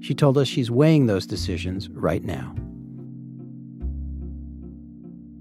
She 0.00 0.12
told 0.12 0.36
us 0.36 0.48
she's 0.48 0.70
weighing 0.70 1.06
those 1.06 1.26
decisions 1.26 1.88
right 1.88 2.22
now. 2.22 2.54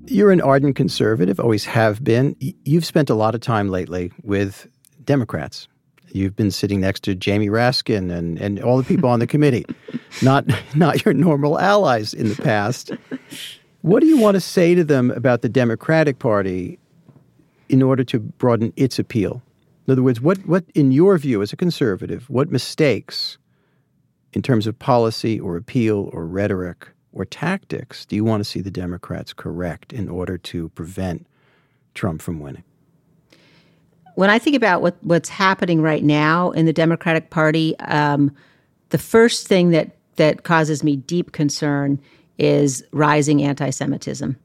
You're 0.06 0.32
an 0.32 0.42
ardent 0.42 0.76
conservative, 0.76 1.40
always 1.40 1.66
have 1.66 2.04
been. 2.04 2.36
You've 2.64 2.86
spent 2.86 3.10
a 3.10 3.16
lot 3.16 3.36
of 3.36 3.42
time 3.42 3.70
lately 3.70 4.12
with 4.22 4.68
Democrats. 5.04 5.68
You've 6.12 6.36
been 6.36 6.52
sitting 6.52 6.80
next 6.80 7.04
to 7.06 7.16
Jamie 7.16 7.48
Raskin 7.48 8.12
and, 8.12 8.40
and 8.40 8.62
all 8.62 8.78
the 8.78 8.84
people 8.84 9.10
on 9.10 9.20
the 9.20 9.28
committee, 9.28 9.66
not 10.22 10.46
not 10.76 11.04
your 11.04 11.14
normal 11.14 11.60
allies 11.60 12.14
in 12.14 12.30
the 12.30 12.36
past. 12.36 12.92
What 13.82 14.02
do 14.02 14.08
you 14.08 14.18
want 14.18 14.36
to 14.36 14.42
say 14.42 14.76
to 14.76 14.84
them 14.84 15.10
about 15.12 15.42
the 15.42 15.50
Democratic 15.50 16.20
Party 16.20 16.78
in 17.70 17.82
order 17.82 18.04
to 18.04 18.20
broaden 18.20 18.72
its 18.76 19.00
appeal? 19.00 19.42
In 19.86 19.92
other 19.92 20.04
words, 20.04 20.22
what, 20.22 20.38
what 20.46 20.66
in 20.76 20.92
your 20.92 21.18
view 21.18 21.42
as 21.42 21.52
a 21.52 21.58
conservative, 21.58 22.30
what 22.30 22.52
mistakes 22.52 23.38
in 24.32 24.42
terms 24.42 24.66
of 24.66 24.80
policy 24.80 25.40
or 25.40 25.58
appeal 25.58 26.10
or 26.14 26.26
rhetoric 26.26 26.90
or 27.12 27.26
tactics 27.26 28.06
do 28.06 28.16
you 28.16 28.24
want 28.24 28.42
to 28.42 28.50
see 28.50 28.62
the 28.62 28.72
Democrats 28.72 29.34
correct 29.34 29.94
in 29.94 30.10
order 30.10 30.38
to 30.38 30.70
prevent 30.70 31.28
Trump 31.94 32.22
from 32.22 32.40
winning? 32.40 32.64
when 34.16 34.30
I 34.30 34.40
think 34.40 34.56
about 34.56 34.82
what 34.82 34.96
what's 35.02 35.30
happening 35.30 35.82
right 35.82 36.04
now 36.04 36.52
in 36.52 36.66
the 36.66 36.74
Democratic 36.74 37.30
Party, 37.30 37.78
um, 37.80 38.32
the 38.90 38.98
first 38.98 39.48
thing 39.48 39.72
that 39.72 39.96
that 40.16 40.44
causes 40.44 40.84
me 40.84 40.96
deep 40.96 41.32
concern 41.32 42.00
is 42.38 42.84
rising 42.92 43.42
anti-Semitism, 43.44 44.38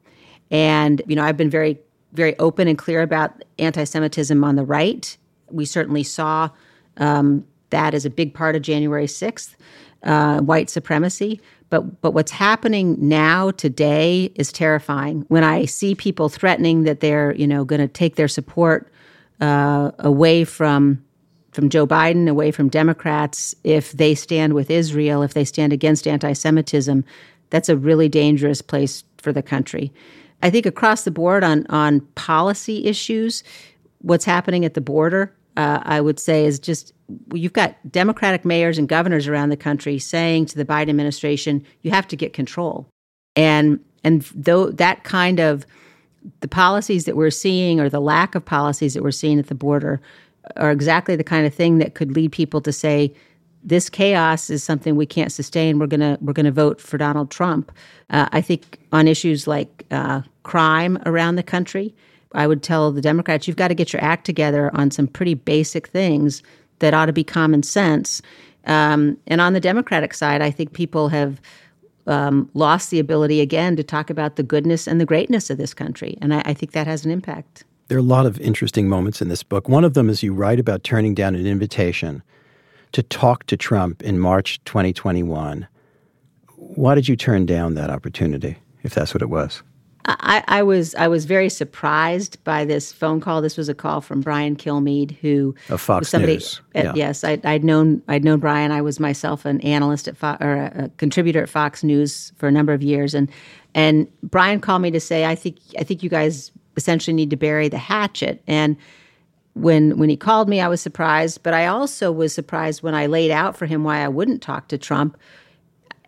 and 0.51 1.01
you 1.07 1.15
know 1.15 1.23
I've 1.23 1.37
been 1.37 1.49
very 1.49 1.77
very 2.13 2.37
open 2.39 2.67
and 2.67 2.77
clear 2.77 3.01
about 3.01 3.43
anti-Semitism 3.59 4.43
on 4.43 4.55
the 4.55 4.63
right. 4.63 5.15
We 5.51 5.65
certainly 5.65 6.03
saw 6.03 6.49
um, 6.97 7.45
that 7.69 7.93
as 7.93 8.05
a 8.05 8.09
big 8.09 8.33
part 8.33 8.55
of 8.55 8.61
January 8.61 9.07
sixth, 9.07 9.55
uh, 10.03 10.39
white 10.39 10.69
supremacy. 10.69 11.41
But 11.69 12.01
but 12.01 12.13
what's 12.13 12.31
happening 12.31 12.97
now 12.99 13.51
today 13.51 14.31
is 14.35 14.51
terrifying. 14.51 15.25
When 15.27 15.43
I 15.43 15.65
see 15.65 15.95
people 15.95 16.29
threatening 16.29 16.83
that 16.83 16.99
they're 16.99 17.35
you 17.35 17.47
know 17.47 17.63
going 17.63 17.81
to 17.81 17.87
take 17.87 18.15
their 18.15 18.27
support 18.27 18.91
uh, 19.39 19.91
away 19.99 20.43
from 20.43 21.03
from 21.51 21.69
Joe 21.69 21.87
Biden, 21.87 22.29
away 22.29 22.51
from 22.51 22.69
Democrats, 22.69 23.55
if 23.63 23.91
they 23.93 24.15
stand 24.15 24.53
with 24.53 24.69
Israel, 24.69 25.23
if 25.23 25.33
they 25.33 25.43
stand 25.43 25.73
against 25.73 26.07
anti-Semitism, 26.07 27.03
that's 27.49 27.69
a 27.69 27.75
really 27.75 28.07
dangerous 28.07 28.61
place 28.61 29.03
for 29.17 29.33
the 29.33 29.41
country. 29.41 29.91
I 30.41 30.49
think 30.49 30.65
across 30.65 31.03
the 31.03 31.11
board 31.11 31.43
on 31.43 31.65
on 31.69 32.01
policy 32.15 32.85
issues, 32.85 33.43
what's 33.99 34.25
happening 34.25 34.65
at 34.65 34.73
the 34.73 34.81
border, 34.81 35.35
uh, 35.59 35.81
I 35.83 35.99
would 35.99 36.19
say, 36.19 36.45
is 36.45 36.57
just 36.57 36.93
you've 37.33 37.51
got 37.51 37.75
Democratic 37.91 38.45
mayors 38.45 38.77
and 38.77 38.87
governors 38.87 39.27
around 39.27 39.49
the 39.49 39.57
country 39.57 39.99
saying 39.99 40.45
to 40.45 40.55
the 40.55 40.63
Biden 40.63 40.89
administration, 40.89 41.65
"You 41.81 41.91
have 41.91 42.07
to 42.07 42.15
get 42.15 42.31
control," 42.31 42.87
and 43.35 43.77
and 44.05 44.21
though 44.33 44.71
that 44.71 45.03
kind 45.03 45.41
of 45.41 45.65
the 46.39 46.47
policies 46.47 47.03
that 47.03 47.17
we're 47.17 47.29
seeing 47.29 47.81
or 47.81 47.89
the 47.89 47.99
lack 47.99 48.35
of 48.35 48.45
policies 48.45 48.93
that 48.93 49.03
we're 49.03 49.11
seeing 49.11 49.37
at 49.37 49.47
the 49.47 49.55
border 49.55 49.99
are 50.55 50.71
exactly 50.71 51.17
the 51.17 51.25
kind 51.25 51.45
of 51.45 51.53
thing 51.53 51.77
that 51.79 51.93
could 51.93 52.15
lead 52.15 52.31
people 52.31 52.61
to 52.61 52.71
say 52.71 53.13
this 53.61 53.89
chaos 53.89 54.49
is 54.49 54.63
something 54.63 54.95
we 54.95 55.05
can't 55.05 55.33
sustain. 55.33 55.77
We're 55.77 55.87
gonna 55.87 56.17
we're 56.21 56.31
gonna 56.31 56.53
vote 56.53 56.79
for 56.79 56.97
Donald 56.97 57.31
Trump. 57.31 57.69
Uh, 58.09 58.29
I 58.31 58.39
think 58.39 58.79
on 58.93 59.09
issues 59.09 59.45
like 59.45 59.85
uh, 59.91 60.21
crime 60.43 60.97
around 61.05 61.35
the 61.35 61.43
country, 61.43 61.93
I 62.33 62.47
would 62.47 62.61
tell 62.61 62.91
the 62.91 63.01
Democrats 63.01 63.47
you've 63.47 63.57
got 63.57 63.69
to 63.69 63.75
get 63.75 63.93
your 63.93 64.03
act 64.03 64.25
together 64.25 64.69
on 64.75 64.91
some 64.91 65.07
pretty 65.07 65.33
basic 65.33 65.87
things 65.87 66.43
that 66.79 66.93
ought 66.93 67.07
to 67.07 67.13
be 67.13 67.23
common 67.23 67.63
sense. 67.63 68.21
Um, 68.65 69.17
and 69.27 69.41
on 69.41 69.53
the 69.53 69.59
Democratic 69.59 70.13
side, 70.13 70.41
I 70.41 70.51
think 70.51 70.73
people 70.73 71.09
have 71.09 71.41
um, 72.07 72.49
lost 72.53 72.91
the 72.91 72.99
ability 72.99 73.41
again 73.41 73.75
to 73.75 73.83
talk 73.83 74.09
about 74.09 74.35
the 74.35 74.43
goodness 74.43 74.87
and 74.87 74.99
the 74.99 75.05
greatness 75.05 75.49
of 75.49 75.57
this 75.57 75.73
country. 75.73 76.17
And 76.21 76.33
I, 76.33 76.41
I 76.45 76.53
think 76.53 76.71
that 76.73 76.87
has 76.87 77.05
an 77.05 77.11
impact. 77.11 77.65
There 77.87 77.97
are 77.97 77.99
a 77.99 78.03
lot 78.03 78.25
of 78.25 78.39
interesting 78.39 78.87
moments 78.87 79.21
in 79.21 79.29
this 79.29 79.43
book. 79.43 79.67
One 79.67 79.83
of 79.83 79.95
them 79.95 80.09
is 80.09 80.21
you 80.21 80.33
write 80.33 80.59
about 80.59 80.83
turning 80.83 81.15
down 81.15 81.35
an 81.35 81.47
invitation 81.47 82.21
to 82.91 83.03
talk 83.03 83.45
to 83.47 83.57
Trump 83.57 84.01
in 84.03 84.19
March 84.19 84.63
2021. 84.65 85.67
Why 86.55 86.95
did 86.95 87.07
you 87.07 87.15
turn 87.15 87.45
down 87.45 87.75
that 87.75 87.89
opportunity, 87.89 88.57
if 88.83 88.93
that's 88.93 89.13
what 89.13 89.21
it 89.21 89.29
was? 89.29 89.63
I, 90.05 90.43
I, 90.47 90.63
was 90.63 90.95
I 90.95 91.07
was 91.07 91.25
very 91.25 91.49
surprised 91.49 92.41
by 92.43 92.65
this 92.65 92.91
phone 92.91 93.19
call. 93.19 93.41
This 93.41 93.57
was 93.57 93.69
a 93.69 93.73
call 93.73 94.01
from 94.01 94.21
Brian 94.21 94.55
Kilmeade, 94.55 95.11
who 95.17 95.53
of 95.69 95.81
Fox 95.81 96.09
somebody, 96.09 96.35
News. 96.35 96.61
At, 96.73 96.85
yeah. 96.85 96.93
Yes, 96.95 97.23
I, 97.23 97.35
would 97.35 97.63
known 97.63 98.01
I'd 98.07 98.23
known 98.23 98.39
Brian. 98.39 98.71
I 98.71 98.81
was 98.81 98.99
myself 98.99 99.45
an 99.45 99.61
analyst 99.61 100.07
at 100.07 100.17
Fo- 100.17 100.37
or 100.39 100.55
a, 100.55 100.85
a, 100.85 100.89
contributor 100.97 101.43
at 101.43 101.49
Fox 101.49 101.83
News 101.83 102.31
for 102.37 102.47
a 102.47 102.51
number 102.51 102.73
of 102.73 102.81
years, 102.81 103.13
and 103.13 103.29
and 103.75 104.07
Brian 104.23 104.59
called 104.61 104.81
me 104.81 104.91
to 104.91 104.99
say, 104.99 105.25
I 105.25 105.35
think 105.35 105.57
I 105.77 105.83
think 105.83 106.01
you 106.01 106.09
guys 106.09 106.51
essentially 106.77 107.13
need 107.13 107.29
to 107.29 107.37
bury 107.37 107.67
the 107.67 107.77
hatchet. 107.77 108.41
And 108.47 108.77
when 109.53 109.97
when 109.97 110.09
he 110.09 110.17
called 110.17 110.47
me, 110.47 110.61
I 110.61 110.67
was 110.67 110.81
surprised, 110.81 111.43
but 111.43 111.53
I 111.53 111.67
also 111.67 112.11
was 112.11 112.33
surprised 112.33 112.83
when 112.83 112.95
I 112.95 113.05
laid 113.05 113.31
out 113.31 113.57
for 113.57 113.65
him 113.65 113.83
why 113.83 114.03
I 114.03 114.07
wouldn't 114.07 114.41
talk 114.41 114.69
to 114.69 114.77
Trump 114.77 115.17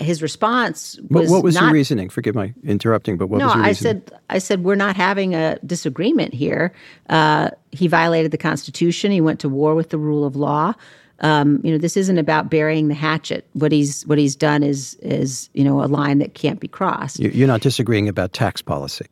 his 0.01 0.21
response 0.21 0.99
was 1.09 1.29
what, 1.29 1.37
what 1.37 1.43
was 1.43 1.55
not, 1.55 1.63
your 1.65 1.73
reasoning? 1.73 2.09
Forgive 2.09 2.35
my 2.35 2.53
interrupting, 2.63 3.17
but 3.17 3.27
what 3.27 3.39
no, 3.39 3.47
was 3.47 3.55
your 3.55 3.63
I 3.63 3.71
said 3.73 4.11
I 4.29 4.37
said 4.37 4.63
we're 4.63 4.75
not 4.75 4.95
having 4.95 5.35
a 5.35 5.57
disagreement 5.65 6.33
here. 6.33 6.73
Uh, 7.09 7.51
he 7.71 7.87
violated 7.87 8.31
the 8.31 8.37
Constitution. 8.37 9.11
He 9.11 9.21
went 9.21 9.39
to 9.41 9.49
war 9.49 9.75
with 9.75 9.89
the 9.89 9.97
rule 9.97 10.25
of 10.25 10.35
law. 10.35 10.73
Um, 11.21 11.61
you 11.63 11.71
know, 11.71 11.77
this 11.77 11.95
isn't 11.95 12.17
about 12.17 12.49
burying 12.49 12.87
the 12.87 12.95
hatchet. 12.95 13.47
What 13.53 13.71
he's 13.71 14.05
what 14.07 14.17
he's 14.17 14.35
done 14.35 14.63
is 14.63 14.95
is 14.95 15.49
you 15.53 15.63
know 15.63 15.83
a 15.83 15.85
line 15.85 16.17
that 16.17 16.33
can't 16.33 16.59
be 16.59 16.67
crossed. 16.67 17.19
You're 17.19 17.47
not 17.47 17.61
disagreeing 17.61 18.09
about 18.09 18.33
tax 18.33 18.61
policy, 18.61 19.05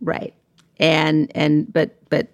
right? 0.00 0.34
And 0.78 1.30
and 1.34 1.70
but 1.72 1.96
but 2.08 2.28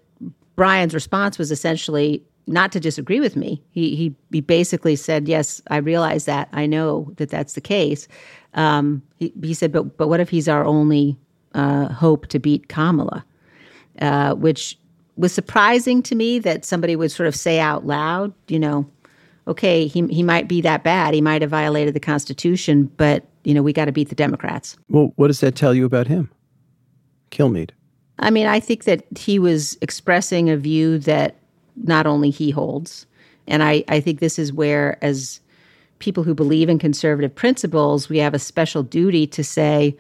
Brian's 0.54 0.94
response 0.94 1.38
was 1.38 1.50
essentially 1.50 2.22
not 2.48 2.72
to 2.72 2.80
disagree 2.80 3.20
with 3.20 3.36
me. 3.36 3.62
He, 3.70 3.94
he, 3.94 4.14
he 4.32 4.40
basically 4.40 4.96
said, 4.96 5.28
"Yes, 5.28 5.62
I 5.68 5.76
realize 5.76 6.24
that. 6.24 6.48
I 6.52 6.66
know 6.66 7.12
that 7.16 7.28
that's 7.28 7.52
the 7.52 7.60
case." 7.60 8.08
Um, 8.54 9.02
he, 9.16 9.32
he, 9.42 9.54
said, 9.54 9.72
"But 9.72 9.96
but 9.96 10.08
what 10.08 10.20
if 10.20 10.28
he's 10.28 10.48
our 10.48 10.64
only 10.64 11.16
uh, 11.54 11.88
hope 11.88 12.26
to 12.28 12.38
beat 12.38 12.68
Kamala?" 12.68 13.24
Uh, 14.00 14.34
which 14.34 14.78
was 15.16 15.32
surprising 15.32 16.02
to 16.04 16.14
me 16.14 16.38
that 16.38 16.64
somebody 16.64 16.94
would 16.94 17.10
sort 17.10 17.26
of 17.26 17.34
say 17.34 17.58
out 17.58 17.84
loud, 17.84 18.32
you 18.46 18.58
know, 18.58 18.88
okay, 19.48 19.86
he 19.86 20.06
he 20.06 20.22
might 20.22 20.48
be 20.48 20.60
that 20.60 20.84
bad. 20.84 21.14
He 21.14 21.20
might 21.20 21.42
have 21.42 21.50
violated 21.50 21.94
the 21.94 22.00
Constitution, 22.00 22.90
but 22.96 23.24
you 23.44 23.54
know, 23.54 23.62
we 23.62 23.72
got 23.72 23.86
to 23.86 23.92
beat 23.92 24.08
the 24.08 24.14
Democrats. 24.14 24.76
Well, 24.88 25.12
what 25.16 25.28
does 25.28 25.40
that 25.40 25.56
tell 25.56 25.74
you 25.74 25.84
about 25.84 26.06
him, 26.06 26.30
Kilmeade? 27.30 27.70
I 28.20 28.30
mean, 28.30 28.46
I 28.46 28.60
think 28.60 28.84
that 28.84 29.04
he 29.16 29.38
was 29.38 29.78
expressing 29.80 30.50
a 30.50 30.56
view 30.56 30.98
that 31.00 31.36
not 31.84 32.06
only 32.06 32.30
he 32.30 32.50
holds. 32.50 33.06
And 33.46 33.62
I, 33.62 33.84
I 33.88 34.00
think 34.00 34.20
this 34.20 34.38
is 34.38 34.52
where, 34.52 35.02
as 35.02 35.40
people 35.98 36.22
who 36.22 36.34
believe 36.34 36.68
in 36.68 36.78
conservative 36.78 37.34
principles, 37.34 38.08
we 38.08 38.18
have 38.18 38.34
a 38.34 38.38
special 38.38 38.82
duty 38.82 39.26
to 39.28 39.42
say, 39.42 39.96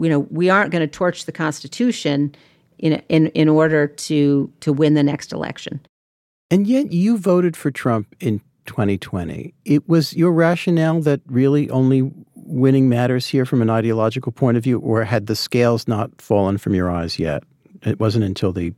you 0.00 0.08
know, 0.08 0.20
we 0.30 0.50
aren't 0.50 0.72
going 0.72 0.80
to 0.80 0.86
torch 0.86 1.26
the 1.26 1.32
Constitution 1.32 2.34
in, 2.78 3.02
in, 3.08 3.26
in 3.28 3.48
order 3.48 3.86
to, 3.86 4.50
to 4.60 4.72
win 4.72 4.94
the 4.94 5.02
next 5.02 5.32
election. 5.32 5.80
And 6.50 6.66
yet 6.66 6.92
you 6.92 7.18
voted 7.18 7.56
for 7.56 7.70
Trump 7.70 8.14
in 8.20 8.40
2020. 8.66 9.54
It 9.64 9.88
was 9.88 10.14
your 10.14 10.32
rationale 10.32 11.00
that 11.02 11.20
really 11.26 11.68
only 11.70 12.10
winning 12.34 12.88
matters 12.88 13.26
here 13.26 13.44
from 13.44 13.60
an 13.60 13.70
ideological 13.70 14.32
point 14.32 14.56
of 14.56 14.64
view, 14.64 14.78
or 14.78 15.04
had 15.04 15.26
the 15.26 15.36
scales 15.36 15.86
not 15.86 16.20
fallen 16.20 16.56
from 16.56 16.74
your 16.74 16.90
eyes 16.90 17.18
yet? 17.18 17.42
It 17.82 18.00
wasn't 18.00 18.24
until 18.24 18.52
the 18.52 18.72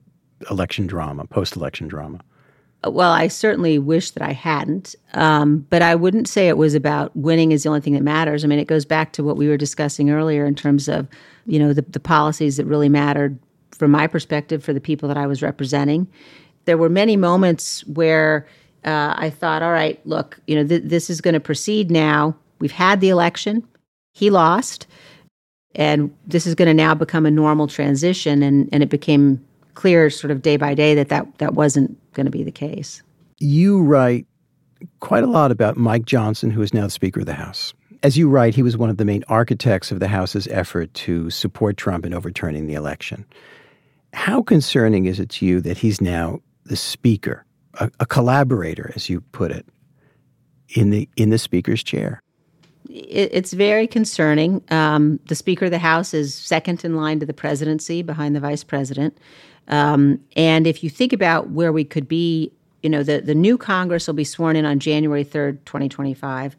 election 0.51 0.87
drama, 0.87 1.27
post 1.27 1.57
election 1.57 1.89
drama? 1.89 2.21
Well, 2.83 3.13
I 3.13 3.29
certainly 3.29 3.79
wish 3.79 4.13
that 4.13 4.23
I 4.23 4.33
hadn't, 4.33 4.95
um, 5.13 5.67
but 5.69 5.83
I 5.83 5.95
wouldn't 5.95 6.29
say 6.29 6.49
it 6.49 6.57
was 6.57 6.75
about 6.75 7.15
winning 7.15 7.53
is 7.53 7.63
the 7.63 7.69
only 7.69 7.83
thing 7.83 7.93
that 7.93 8.03
matters. 8.03 8.43
I 8.43 8.49
mean, 8.49 8.59
it 8.59 8.69
goes 8.69 8.87
back 8.87 9.13
to 9.13 9.25
what 9.25 9.37
we 9.37 9.49
were 9.49 9.59
discussing 9.59 10.11
earlier 10.11 10.47
in 10.47 10.55
terms 10.55 10.89
of, 10.89 11.07
you 11.45 11.59
know, 11.59 11.75
the, 11.75 11.83
the 11.83 12.01
policies 12.01 12.57
that 12.57 12.65
really 12.65 12.89
mattered 12.89 13.39
from 13.73 13.91
my 13.91 14.07
perspective 14.07 14.65
for 14.65 14.73
the 14.73 14.81
people 14.81 15.09
that 15.09 15.19
I 15.19 15.27
was 15.27 15.43
representing. 15.43 16.07
There 16.65 16.79
were 16.79 16.89
many 16.89 17.17
moments 17.17 17.87
where 17.87 18.47
uh, 18.85 19.15
I 19.17 19.29
thought, 19.29 19.63
all 19.63 19.73
right, 19.73 20.01
look, 20.07 20.41
you 20.47 20.57
know, 20.57 20.67
th- 20.67 20.85
this 20.85 21.11
is 21.11 21.21
going 21.21 21.35
to 21.35 21.41
proceed 21.41 21.91
now. 21.91 22.35
We've 22.61 22.73
had 22.73 23.01
the 23.01 23.11
election. 23.11 23.67
He 24.15 24.31
lost. 24.31 24.87
And 25.75 26.15
this 26.27 26.47
is 26.47 26.55
going 26.55 26.69
to 26.69 26.75
now 26.75 26.95
become 26.95 27.27
a 27.27 27.31
normal 27.31 27.67
transition. 27.69 28.43
And, 28.43 28.69
and 28.73 28.83
it 28.83 28.89
became 28.89 29.45
clear 29.75 30.11
sort 30.11 30.31
of 30.31 30.43
day 30.43 30.57
by 30.57 30.75
day 30.75 30.95
that 30.95 31.09
that, 31.09 31.39
that 31.39 31.55
wasn't 31.55 31.97
going 32.13 32.27
to 32.27 32.31
be 32.31 32.43
the 32.43 32.53
case. 32.53 33.03
You 33.39 33.83
write 33.83 34.27
quite 35.01 35.25
a 35.25 35.29
lot 35.29 35.51
about 35.51 35.77
Mike 35.77 36.05
Johnson, 36.05 36.51
who 36.51 36.63
is 36.63 36.75
now 36.75 36.85
the 36.85 36.91
Speaker 36.91 37.21
of 37.21 37.27
the 37.27 37.35
House. 37.35 37.75
As 38.03 38.17
you 38.17 38.29
write, 38.29 38.55
he 38.55 38.63
was 38.63 38.77
one 38.77 38.89
of 38.89 38.97
the 38.97 39.05
main 39.05 39.25
architects 39.29 39.93
of 39.93 40.01
the 40.01 40.09
House's 40.09 40.47
effort 40.49 40.93
to 40.95 41.29
support 41.31 41.77
Trump 41.77 42.07
in 42.07 42.15
overturning 42.15 42.67
the 42.67 42.75
election. 42.75 43.27
How 44.15 44.43
concerning 44.43 45.07
is 45.07 45.21
it 45.21 45.29
to 45.31 45.47
you 45.47 45.61
that 45.61 45.79
he's 45.79 46.01
now 46.01 46.41
the 46.65 46.77
Speaker, 46.77 47.45
a, 47.75 47.91
a 48.01 48.07
collaborator, 48.07 48.93
as 48.97 49.11
you 49.11 49.21
put 49.21 49.51
it, 49.51 49.67
in 50.71 50.91
the 50.91 51.09
in 51.17 51.31
the 51.31 51.39
Speaker's 51.39 51.83
chair? 51.83 52.23
it's 52.93 53.53
very 53.53 53.87
concerning. 53.87 54.63
Um, 54.71 55.21
the 55.29 55.35
Speaker 55.35 55.67
of 55.67 55.71
the 55.71 55.79
House 55.79 56.13
is 56.13 56.35
second 56.35 56.85
in 56.85 56.97
line 56.97 57.21
to 57.21 57.27
the 57.27 57.33
presidency 57.33 58.03
behind 58.03 58.35
the 58.35 58.41
Vice 58.41 58.65
President. 58.65 59.17
Um, 59.71 60.21
and 60.37 60.67
if 60.67 60.85
you 60.85 60.91
think 60.91 61.13
about 61.13 61.51
where 61.51 61.73
we 61.73 61.85
could 61.85 62.07
be, 62.07 62.53
you 62.83 62.91
know, 62.91 63.03
the, 63.03 63.21
the 63.21 63.35
new 63.35 63.57
Congress 63.57 64.07
will 64.07 64.15
be 64.15 64.25
sworn 64.25 64.57
in 64.57 64.65
on 64.65 64.79
January 64.79 65.25
3rd, 65.25 65.59
2025. 65.65 66.57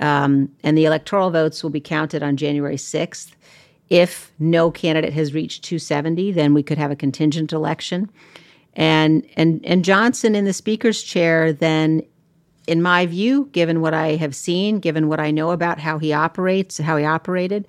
Um, 0.00 0.50
and 0.62 0.76
the 0.76 0.84
electoral 0.84 1.30
votes 1.30 1.62
will 1.62 1.70
be 1.70 1.80
counted 1.80 2.22
on 2.22 2.36
January 2.36 2.76
6th. 2.76 3.32
If 3.88 4.32
no 4.38 4.70
candidate 4.70 5.12
has 5.12 5.34
reached 5.34 5.64
270, 5.64 6.32
then 6.32 6.54
we 6.54 6.62
could 6.62 6.78
have 6.78 6.90
a 6.90 6.96
contingent 6.96 7.52
election. 7.52 8.10
And, 8.74 9.26
and, 9.36 9.64
and 9.64 9.84
Johnson 9.84 10.34
in 10.34 10.44
the 10.44 10.52
Speaker's 10.52 11.02
chair 11.02 11.52
then 11.52 12.02
in 12.66 12.82
my 12.82 13.04
view, 13.04 13.48
given 13.52 13.80
what 13.80 13.94
I 13.94 14.14
have 14.16 14.34
seen, 14.34 14.78
given 14.78 15.08
what 15.08 15.18
I 15.18 15.32
know 15.32 15.50
about 15.50 15.80
how 15.80 15.98
he 15.98 16.12
operates, 16.12 16.78
how 16.78 16.96
he 16.96 17.04
operated, 17.04 17.66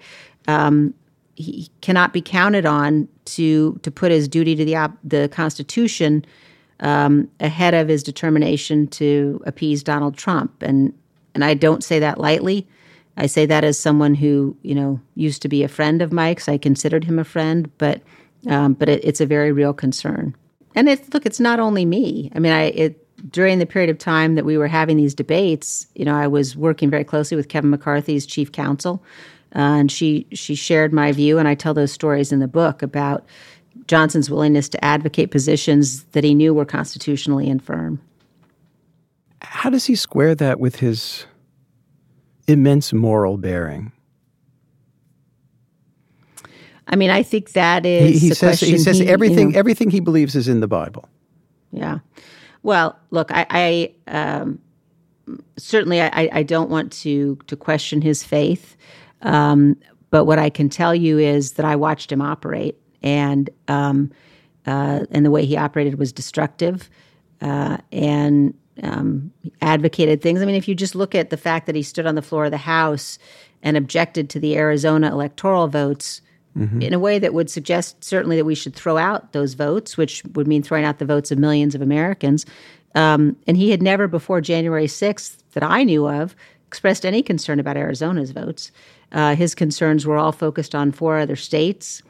um, 0.47 0.93
he 1.41 1.69
cannot 1.81 2.13
be 2.13 2.21
counted 2.21 2.65
on 2.65 3.07
to 3.25 3.79
to 3.83 3.91
put 3.91 4.11
his 4.11 4.27
duty 4.27 4.55
to 4.55 4.65
the 4.65 4.75
op- 4.75 4.97
the 5.03 5.29
Constitution 5.29 6.25
um, 6.79 7.29
ahead 7.39 7.73
of 7.73 7.87
his 7.87 8.03
determination 8.03 8.87
to 8.87 9.41
appease 9.45 9.83
Donald 9.83 10.15
Trump. 10.17 10.61
And 10.61 10.93
and 11.33 11.43
I 11.43 11.53
don't 11.53 11.83
say 11.83 11.99
that 11.99 12.19
lightly. 12.19 12.67
I 13.17 13.25
say 13.27 13.45
that 13.45 13.63
as 13.63 13.79
someone 13.79 14.15
who 14.15 14.55
you 14.61 14.75
know 14.75 14.99
used 15.15 15.41
to 15.41 15.49
be 15.49 15.63
a 15.63 15.67
friend 15.67 16.01
of 16.01 16.11
Mike's. 16.11 16.47
I 16.47 16.57
considered 16.57 17.03
him 17.03 17.19
a 17.19 17.23
friend, 17.23 17.69
but 17.77 18.01
um, 18.47 18.73
but 18.73 18.89
it, 18.89 19.03
it's 19.03 19.21
a 19.21 19.25
very 19.25 19.51
real 19.51 19.73
concern. 19.73 20.35
And 20.75 20.87
it's 20.87 21.13
look, 21.13 21.25
it's 21.25 21.39
not 21.39 21.59
only 21.59 21.85
me. 21.85 22.31
I 22.35 22.39
mean, 22.39 22.53
I 22.53 22.63
it 22.65 23.01
during 23.29 23.59
the 23.59 23.65
period 23.65 23.89
of 23.89 23.97
time 23.97 24.35
that 24.35 24.45
we 24.45 24.57
were 24.57 24.67
having 24.67 24.97
these 24.97 25.13
debates, 25.13 25.87
you 25.95 26.05
know, 26.05 26.15
I 26.15 26.27
was 26.27 26.55
working 26.55 26.89
very 26.89 27.03
closely 27.03 27.37
with 27.37 27.49
Kevin 27.49 27.69
McCarthy's 27.69 28.25
chief 28.25 28.51
counsel, 28.51 29.03
uh, 29.55 29.59
and 29.59 29.91
she 29.91 30.27
she 30.33 30.55
shared 30.55 30.93
my 30.93 31.11
view, 31.11 31.37
and 31.37 31.47
I 31.47 31.55
tell 31.55 31.73
those 31.73 31.91
stories 31.91 32.31
in 32.31 32.39
the 32.39 32.47
book 32.47 32.81
about 32.81 33.25
Johnson's 33.87 34.29
willingness 34.29 34.69
to 34.69 34.83
advocate 34.83 35.31
positions 35.31 36.03
that 36.11 36.23
he 36.23 36.33
knew 36.33 36.53
were 36.53 36.65
constitutionally 36.65 37.47
infirm. 37.47 38.01
How 39.41 39.69
does 39.69 39.85
he 39.85 39.95
square 39.95 40.35
that 40.35 40.59
with 40.59 40.77
his 40.77 41.25
immense 42.47 42.93
moral 42.93 43.37
bearing? 43.37 43.91
I 46.87 46.95
mean, 46.95 47.09
I 47.09 47.23
think 47.23 47.53
that 47.53 47.85
is 47.85 48.21
he, 48.21 48.29
he 48.29 48.33
says 48.33 48.59
he 48.59 48.77
says 48.77 48.99
he, 48.99 49.07
everything 49.07 49.47
you 49.47 49.53
know, 49.53 49.59
everything 49.59 49.89
he 49.89 49.99
believes 49.99 50.35
is 50.35 50.47
in 50.47 50.59
the 50.59 50.67
Bible. 50.67 51.07
Yeah. 51.71 51.99
Well, 52.63 52.99
look, 53.09 53.31
I, 53.31 53.45
I 53.49 53.93
um, 54.07 54.59
certainly 55.57 56.01
I, 56.01 56.29
I, 56.31 56.43
don't 56.43 56.69
want 56.69 56.91
to 56.91 57.37
to 57.47 57.55
question 57.55 58.01
his 58.01 58.23
faith, 58.23 58.75
um, 59.21 59.77
but 60.09 60.25
what 60.25 60.39
I 60.39 60.49
can 60.49 60.69
tell 60.69 60.93
you 60.93 61.17
is 61.17 61.53
that 61.53 61.65
I 61.65 61.75
watched 61.75 62.11
him 62.11 62.21
operate, 62.21 62.77
and 63.01 63.49
um, 63.67 64.11
uh, 64.65 65.05
and 65.11 65.25
the 65.25 65.31
way 65.31 65.45
he 65.45 65.57
operated 65.57 65.97
was 65.97 66.11
destructive, 66.11 66.89
uh, 67.41 67.77
and 67.91 68.53
um, 68.83 69.31
advocated 69.61 70.21
things. 70.21 70.41
I 70.41 70.45
mean, 70.45 70.55
if 70.55 70.67
you 70.67 70.75
just 70.75 70.95
look 70.95 71.15
at 71.15 71.29
the 71.29 71.37
fact 71.37 71.65
that 71.65 71.75
he 71.75 71.83
stood 71.83 72.05
on 72.05 72.15
the 72.15 72.21
floor 72.21 72.45
of 72.45 72.51
the 72.51 72.57
House 72.57 73.17
and 73.63 73.77
objected 73.77 74.29
to 74.31 74.39
the 74.39 74.57
Arizona 74.57 75.11
electoral 75.11 75.67
votes 75.67 76.21
mm-hmm. 76.57 76.81
in 76.81 76.93
a 76.93 76.99
way 76.99 77.19
that 77.19 77.33
would 77.33 77.49
suggest 77.49 78.03
certainly 78.03 78.35
that 78.37 78.45
we 78.45 78.55
should 78.55 78.75
throw 78.75 78.97
out 78.97 79.33
those 79.33 79.53
votes, 79.53 79.97
which 79.97 80.23
would 80.33 80.47
mean 80.47 80.63
throwing 80.63 80.85
out 80.85 80.99
the 80.99 81.05
votes 81.05 81.31
of 81.31 81.39
millions 81.39 81.75
of 81.75 81.81
Americans. 81.81 82.45
Um, 82.95 83.37
and 83.47 83.55
he 83.55 83.71
had 83.71 83.81
never 83.81 84.07
before 84.07 84.41
January 84.41 84.87
6th, 84.87 85.37
that 85.53 85.63
I 85.63 85.83
knew 85.83 86.07
of, 86.07 86.35
expressed 86.67 87.05
any 87.05 87.21
concern 87.21 87.59
about 87.59 87.77
Arizona's 87.77 88.31
votes. 88.31 88.71
Uh, 89.11 89.35
his 89.35 89.55
concerns 89.55 90.05
were 90.05 90.17
all 90.17 90.31
focused 90.31 90.73
on 90.73 90.91
four 90.91 91.17
other 91.17 91.35
states. 91.35 92.01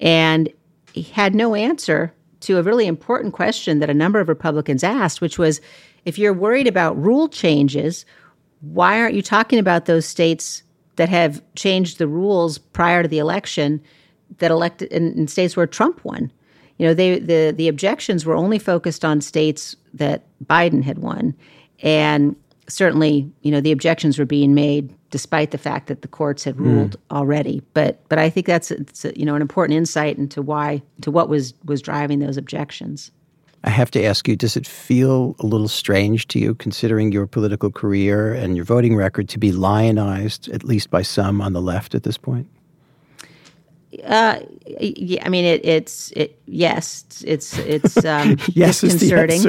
And 0.00 0.52
he 0.92 1.02
had 1.02 1.34
no 1.34 1.54
answer 1.54 2.12
to 2.40 2.58
a 2.58 2.62
really 2.62 2.86
important 2.86 3.34
question 3.34 3.80
that 3.80 3.90
a 3.90 3.94
number 3.94 4.20
of 4.20 4.28
Republicans 4.28 4.84
asked, 4.84 5.20
which 5.20 5.38
was 5.38 5.60
if 6.04 6.18
you're 6.18 6.32
worried 6.32 6.66
about 6.66 7.00
rule 7.00 7.28
changes, 7.28 8.06
why 8.60 9.00
aren't 9.00 9.14
you 9.14 9.22
talking 9.22 9.58
about 9.58 9.86
those 9.86 10.06
states 10.06 10.62
that 10.98 11.08
have 11.08 11.40
changed 11.54 11.98
the 11.98 12.08
rules 12.08 12.58
prior 12.58 13.02
to 13.02 13.08
the 13.08 13.18
election 13.18 13.80
that 14.38 14.50
elected 14.50 14.92
in, 14.92 15.12
in 15.12 15.28
states 15.28 15.56
where 15.56 15.66
Trump 15.66 16.04
won. 16.04 16.30
You 16.76 16.86
know, 16.86 16.94
they 16.94 17.18
the 17.18 17.54
the 17.56 17.68
objections 17.68 18.26
were 18.26 18.34
only 18.34 18.58
focused 18.58 19.04
on 19.04 19.20
states 19.20 19.74
that 19.94 20.26
Biden 20.44 20.82
had 20.82 20.98
won, 20.98 21.34
and 21.82 22.36
certainly, 22.68 23.30
you 23.42 23.50
know, 23.50 23.60
the 23.60 23.72
objections 23.72 24.18
were 24.18 24.24
being 24.24 24.54
made 24.54 24.94
despite 25.10 25.50
the 25.50 25.58
fact 25.58 25.86
that 25.86 26.02
the 26.02 26.08
courts 26.08 26.44
had 26.44 26.58
ruled 26.58 26.92
mm. 26.92 27.16
already. 27.16 27.62
But 27.74 28.06
but 28.08 28.18
I 28.18 28.30
think 28.30 28.46
that's 28.46 28.70
it's 28.70 29.04
a, 29.04 29.18
you 29.18 29.24
know 29.24 29.34
an 29.34 29.42
important 29.42 29.76
insight 29.76 30.18
into 30.18 30.42
why 30.42 30.82
to 31.02 31.10
what 31.10 31.28
was 31.28 31.54
was 31.64 31.82
driving 31.82 32.18
those 32.18 32.36
objections. 32.36 33.10
I 33.64 33.70
have 33.70 33.90
to 33.90 34.04
ask 34.04 34.28
you, 34.28 34.36
does 34.36 34.56
it 34.56 34.68
feel 34.68 35.34
a 35.40 35.46
little 35.46 35.66
strange 35.66 36.28
to 36.28 36.38
you, 36.38 36.54
considering 36.54 37.10
your 37.10 37.26
political 37.26 37.72
career 37.72 38.32
and 38.32 38.54
your 38.54 38.64
voting 38.64 38.94
record, 38.94 39.28
to 39.30 39.38
be 39.38 39.50
lionized, 39.50 40.48
at 40.50 40.62
least 40.62 40.90
by 40.90 41.02
some 41.02 41.40
on 41.40 41.54
the 41.54 41.60
left 41.60 41.96
at 41.96 42.04
this 42.04 42.16
point? 42.16 42.46
Uh, 44.04 44.40
yeah, 44.78 45.22
I 45.24 45.28
mean, 45.28 45.44
it, 45.44 45.64
it's 45.64 46.12
it, 46.12 46.38
yes, 46.46 47.04
it's 47.26 47.58
it's 47.58 48.04
um, 48.04 48.36
yes, 48.52 48.82
disconcerting. 48.82 49.40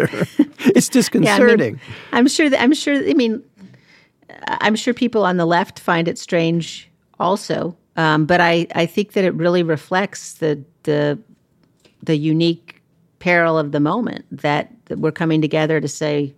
it's 0.59 0.89
disconcerting. 0.89 1.75
yeah, 1.89 1.95
I 2.13 2.19
am 2.19 2.27
sure 2.27 2.49
that 2.49 2.61
I'm 2.61 2.73
sure. 2.73 2.95
I 2.95 3.13
mean, 3.13 3.43
I'm 4.47 4.75
sure 4.75 4.93
people 4.93 5.25
on 5.25 5.37
the 5.37 5.45
left 5.45 5.79
find 5.79 6.07
it 6.07 6.17
strange 6.17 6.89
also, 7.19 7.75
um, 7.95 8.25
but 8.25 8.41
I 8.41 8.67
I 8.75 8.85
think 8.85 9.13
that 9.13 9.23
it 9.23 9.33
really 9.33 9.63
reflects 9.63 10.33
the 10.33 10.63
the 10.83 11.19
the 12.03 12.15
unique 12.15 12.79
peril 13.19 13.57
of 13.57 13.71
the 13.71 13.79
moment 13.79 14.25
that, 14.31 14.71
that 14.85 14.99
we're 14.99 15.11
coming 15.11 15.41
together 15.41 15.79
to 15.79 15.87
say, 15.87 16.33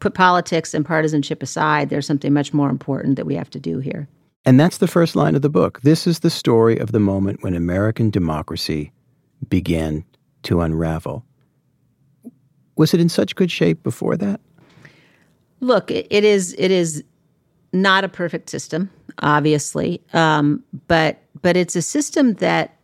put 0.00 0.14
politics 0.14 0.74
and 0.74 0.84
partisanship 0.84 1.42
aside. 1.42 1.88
There's 1.88 2.06
something 2.06 2.32
much 2.32 2.52
more 2.52 2.68
important 2.68 3.16
that 3.16 3.26
we 3.26 3.34
have 3.34 3.50
to 3.50 3.60
do 3.60 3.78
here. 3.78 4.08
And 4.44 4.60
that's 4.60 4.78
the 4.78 4.86
first 4.86 5.16
line 5.16 5.34
of 5.34 5.42
the 5.42 5.48
book. 5.48 5.80
This 5.82 6.06
is 6.06 6.20
the 6.20 6.30
story 6.30 6.78
of 6.78 6.92
the 6.92 7.00
moment 7.00 7.42
when 7.42 7.54
American 7.54 8.10
democracy 8.10 8.92
began 9.48 10.04
to 10.42 10.60
unravel. 10.60 11.24
Was 12.76 12.92
it 12.92 13.00
in 13.00 13.08
such 13.08 13.34
good 13.34 13.50
shape 13.50 13.82
before 13.82 14.16
that? 14.18 14.40
Look, 15.60 15.90
it, 15.90 16.06
it 16.10 16.24
is. 16.24 16.54
It 16.58 16.70
is 16.70 17.02
not 17.72 18.04
a 18.04 18.08
perfect 18.08 18.50
system, 18.50 18.90
obviously, 19.20 20.02
um, 20.12 20.62
but 20.88 21.22
but 21.42 21.56
it's 21.56 21.76
a 21.76 21.82
system 21.82 22.34
that 22.34 22.76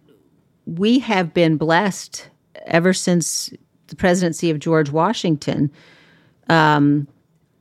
we 0.66 0.98
have 0.98 1.32
been 1.34 1.56
blessed 1.56 2.28
ever 2.66 2.92
since 2.92 3.52
the 3.88 3.96
presidency 3.96 4.50
of 4.50 4.58
George 4.58 4.90
Washington, 4.90 5.70
um, 6.48 7.06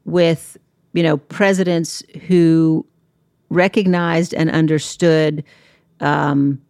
with 0.06 0.58
you 0.94 1.04
know 1.04 1.18
presidents 1.18 2.04
who 2.28 2.86
recognized 3.50 4.34
and 4.34 4.50
understood 4.50 5.44
um, 6.00 6.62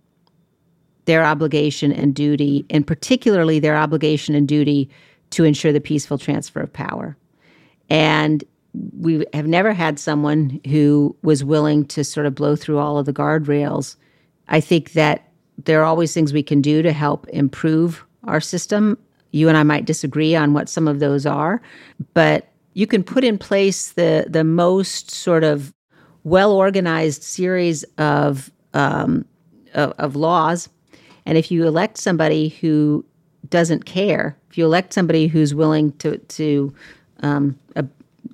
their 1.06 1.24
obligation 1.24 1.92
and 1.92 2.14
duty, 2.16 2.66
and 2.70 2.86
particularly 2.86 3.60
their 3.60 3.76
obligation 3.76 4.36
and 4.36 4.48
duty 4.48 4.90
to 5.32 5.44
ensure 5.44 5.72
the 5.72 5.82
peaceful 5.82 6.18
transfer 6.18 6.60
of 6.60 6.72
power. 6.72 7.18
And 7.90 8.44
we 8.74 9.26
have 9.34 9.48
never 9.48 9.74
had 9.74 10.00
someone 10.00 10.62
who 10.68 11.16
was 11.24 11.44
willing 11.44 11.86
to 11.86 12.04
sort 12.04 12.26
of 12.26 12.36
blow 12.36 12.56
through 12.56 12.80
all 12.80 12.98
of 12.98 13.06
the 13.06 13.14
guardrails. 13.14 13.96
I 14.48 14.62
think 14.62 14.94
that 14.94 15.30
there 15.66 15.82
are 15.82 15.86
always 15.86 16.14
things 16.14 16.34
we 16.34 16.44
can 16.44 16.62
do 16.62 16.82
to 16.82 16.94
help 16.94 17.28
improve 17.30 18.06
our 18.26 18.42
system. 18.42 18.98
you 19.32 19.48
and 19.48 19.58
I 19.58 19.64
might 19.64 19.86
disagree 19.86 20.36
on 20.36 20.54
what 20.54 20.70
some 20.70 20.88
of 20.88 21.00
those 21.00 21.26
are, 21.26 21.62
but 22.14 22.50
you 22.74 22.88
can 22.88 23.04
put 23.04 23.24
in 23.24 23.38
place 23.38 23.92
the 23.94 24.26
the 24.30 24.44
most 24.44 25.12
sort 25.12 25.44
of 25.44 25.74
well 26.24 26.52
organized 26.52 27.24
series 27.24 27.84
of, 27.98 28.52
um, 28.74 29.26
of 29.74 29.94
of 29.98 30.16
laws, 30.16 30.70
and 31.26 31.38
if 31.38 31.52
you 31.52 31.66
elect 31.66 31.98
somebody 31.98 32.50
who 32.50 33.06
doesn't 33.50 33.86
care, 33.86 34.38
if 34.50 34.58
you 34.58 34.66
elect 34.66 34.94
somebody 34.94 35.28
who's 35.28 35.56
willing 35.56 35.92
to 35.94 36.18
to 36.18 36.74
um, 37.24 37.58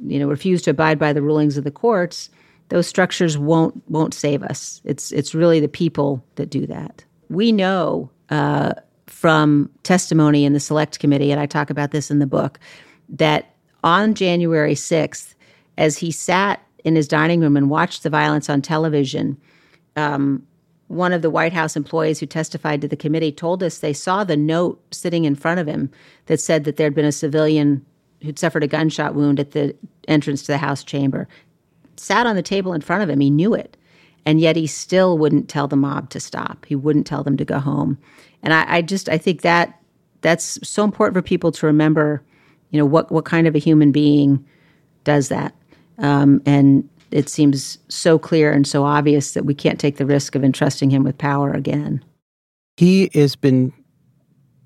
you 0.01 0.19
know 0.19 0.27
refuse 0.27 0.61
to 0.63 0.71
abide 0.71 0.99
by 0.99 1.13
the 1.13 1.21
rulings 1.21 1.57
of 1.57 1.63
the 1.63 1.71
courts, 1.71 2.29
those 2.69 2.87
structures 2.87 3.37
won't 3.37 3.81
won't 3.89 4.13
save 4.13 4.43
us. 4.43 4.81
It's 4.85 5.11
it's 5.11 5.35
really 5.35 5.59
the 5.59 5.67
people 5.67 6.23
that 6.35 6.49
do 6.49 6.65
that. 6.67 7.03
We 7.29 7.51
know 7.51 8.09
uh, 8.29 8.73
from 9.07 9.69
testimony 9.83 10.45
in 10.45 10.53
the 10.53 10.59
select 10.59 10.99
committee, 10.99 11.31
and 11.31 11.41
I 11.41 11.45
talk 11.45 11.69
about 11.69 11.91
this 11.91 12.11
in 12.11 12.19
the 12.19 12.27
book, 12.27 12.59
that 13.09 13.53
on 13.83 14.13
January 14.13 14.75
sixth, 14.75 15.35
as 15.77 15.97
he 15.97 16.11
sat 16.11 16.61
in 16.83 16.95
his 16.95 17.07
dining 17.07 17.41
room 17.41 17.57
and 17.57 17.69
watched 17.69 18.03
the 18.03 18.09
violence 18.09 18.49
on 18.49 18.61
television. 18.61 19.37
Um, 19.95 20.45
one 20.87 21.11
of 21.11 21.21
the 21.21 21.29
White 21.29 21.51
House 21.51 21.75
employees 21.75 22.17
who 22.17 22.25
testified 22.25 22.79
to 22.79 22.87
the 22.87 22.95
committee 22.95 23.31
told 23.31 23.61
us 23.61 23.79
they 23.79 23.91
saw 23.91 24.23
the 24.23 24.37
note 24.37 24.81
sitting 24.93 25.25
in 25.25 25.35
front 25.35 25.59
of 25.59 25.67
him 25.67 25.91
that 26.27 26.39
said 26.39 26.63
that 26.63 26.77
there'd 26.77 26.95
been 26.95 27.03
a 27.03 27.11
civilian 27.11 27.85
who'd 28.21 28.39
suffered 28.39 28.63
a 28.63 28.67
gunshot 28.67 29.15
wound 29.15 29.39
at 29.39 29.51
the 29.51 29.75
entrance 30.07 30.41
to 30.43 30.51
the 30.51 30.57
House 30.57 30.83
chamber. 30.83 31.27
Sat 31.97 32.25
on 32.25 32.35
the 32.35 32.41
table 32.41 32.73
in 32.73 32.81
front 32.81 33.03
of 33.03 33.09
him. 33.09 33.19
He 33.19 33.29
knew 33.29 33.53
it. 33.53 33.77
And 34.25 34.41
yet 34.41 34.55
he 34.55 34.67
still 34.67 35.17
wouldn't 35.17 35.47
tell 35.47 35.67
the 35.67 35.75
mob 35.75 36.09
to 36.09 36.19
stop. 36.19 36.65
He 36.65 36.75
wouldn't 36.75 37.07
tell 37.07 37.23
them 37.23 37.37
to 37.37 37.45
go 37.45 37.59
home. 37.59 37.97
And 38.43 38.53
I, 38.53 38.77
I 38.77 38.81
just 38.81 39.07
I 39.09 39.17
think 39.17 39.41
that 39.41 39.79
that's 40.21 40.59
so 40.67 40.83
important 40.83 41.15
for 41.15 41.21
people 41.21 41.51
to 41.53 41.65
remember, 41.65 42.21
you 42.71 42.77
know, 42.77 42.85
what 42.85 43.11
what 43.11 43.25
kind 43.25 43.47
of 43.47 43.55
a 43.55 43.59
human 43.59 43.91
being 43.91 44.45
does 45.03 45.29
that. 45.29 45.55
Um, 45.97 46.41
and 46.45 46.87
it 47.11 47.29
seems 47.29 47.77
so 47.87 48.19
clear 48.19 48.51
and 48.51 48.67
so 48.67 48.83
obvious 48.83 49.31
that 49.31 49.45
we 49.45 49.53
can't 49.53 49.79
take 49.79 49.97
the 49.97 50.05
risk 50.05 50.35
of 50.35 50.43
entrusting 50.43 50.89
him 50.89 51.03
with 51.03 51.17
power 51.17 51.51
again. 51.51 52.03
He 52.75 53.09
has 53.13 53.35
been 53.35 53.71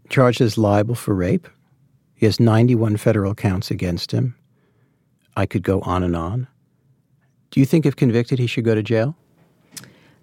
charged 0.09 0.41
as 0.41 0.57
liable 0.57 0.95
for 0.95 1.13
rape. 1.13 1.47
He 2.21 2.27
has 2.27 2.39
91 2.39 2.97
federal 2.97 3.33
counts 3.33 3.71
against 3.71 4.11
him. 4.11 4.35
I 5.35 5.47
could 5.47 5.63
go 5.63 5.81
on 5.81 6.03
and 6.03 6.15
on. 6.15 6.47
Do 7.49 7.59
you 7.59 7.65
think, 7.65 7.83
if 7.83 7.95
convicted, 7.95 8.37
he 8.37 8.45
should 8.45 8.63
go 8.63 8.75
to 8.75 8.83
jail? 8.83 9.15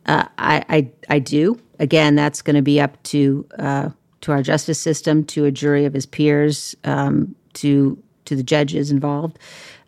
Uh, 0.06 0.24
I, 0.38 0.64
I, 0.68 0.90
I 1.08 1.18
do. 1.18 1.60
Again, 1.80 2.14
that's 2.14 2.40
going 2.40 2.54
to 2.54 2.62
be 2.62 2.80
up 2.80 3.02
to 3.02 3.44
uh, 3.58 3.90
to 4.20 4.30
our 4.30 4.42
justice 4.42 4.78
system, 4.78 5.24
to 5.24 5.44
a 5.44 5.50
jury 5.50 5.86
of 5.86 5.92
his 5.92 6.06
peers, 6.06 6.76
um, 6.84 7.34
to 7.54 8.00
to 8.26 8.36
the 8.36 8.44
judges 8.44 8.92
involved. 8.92 9.36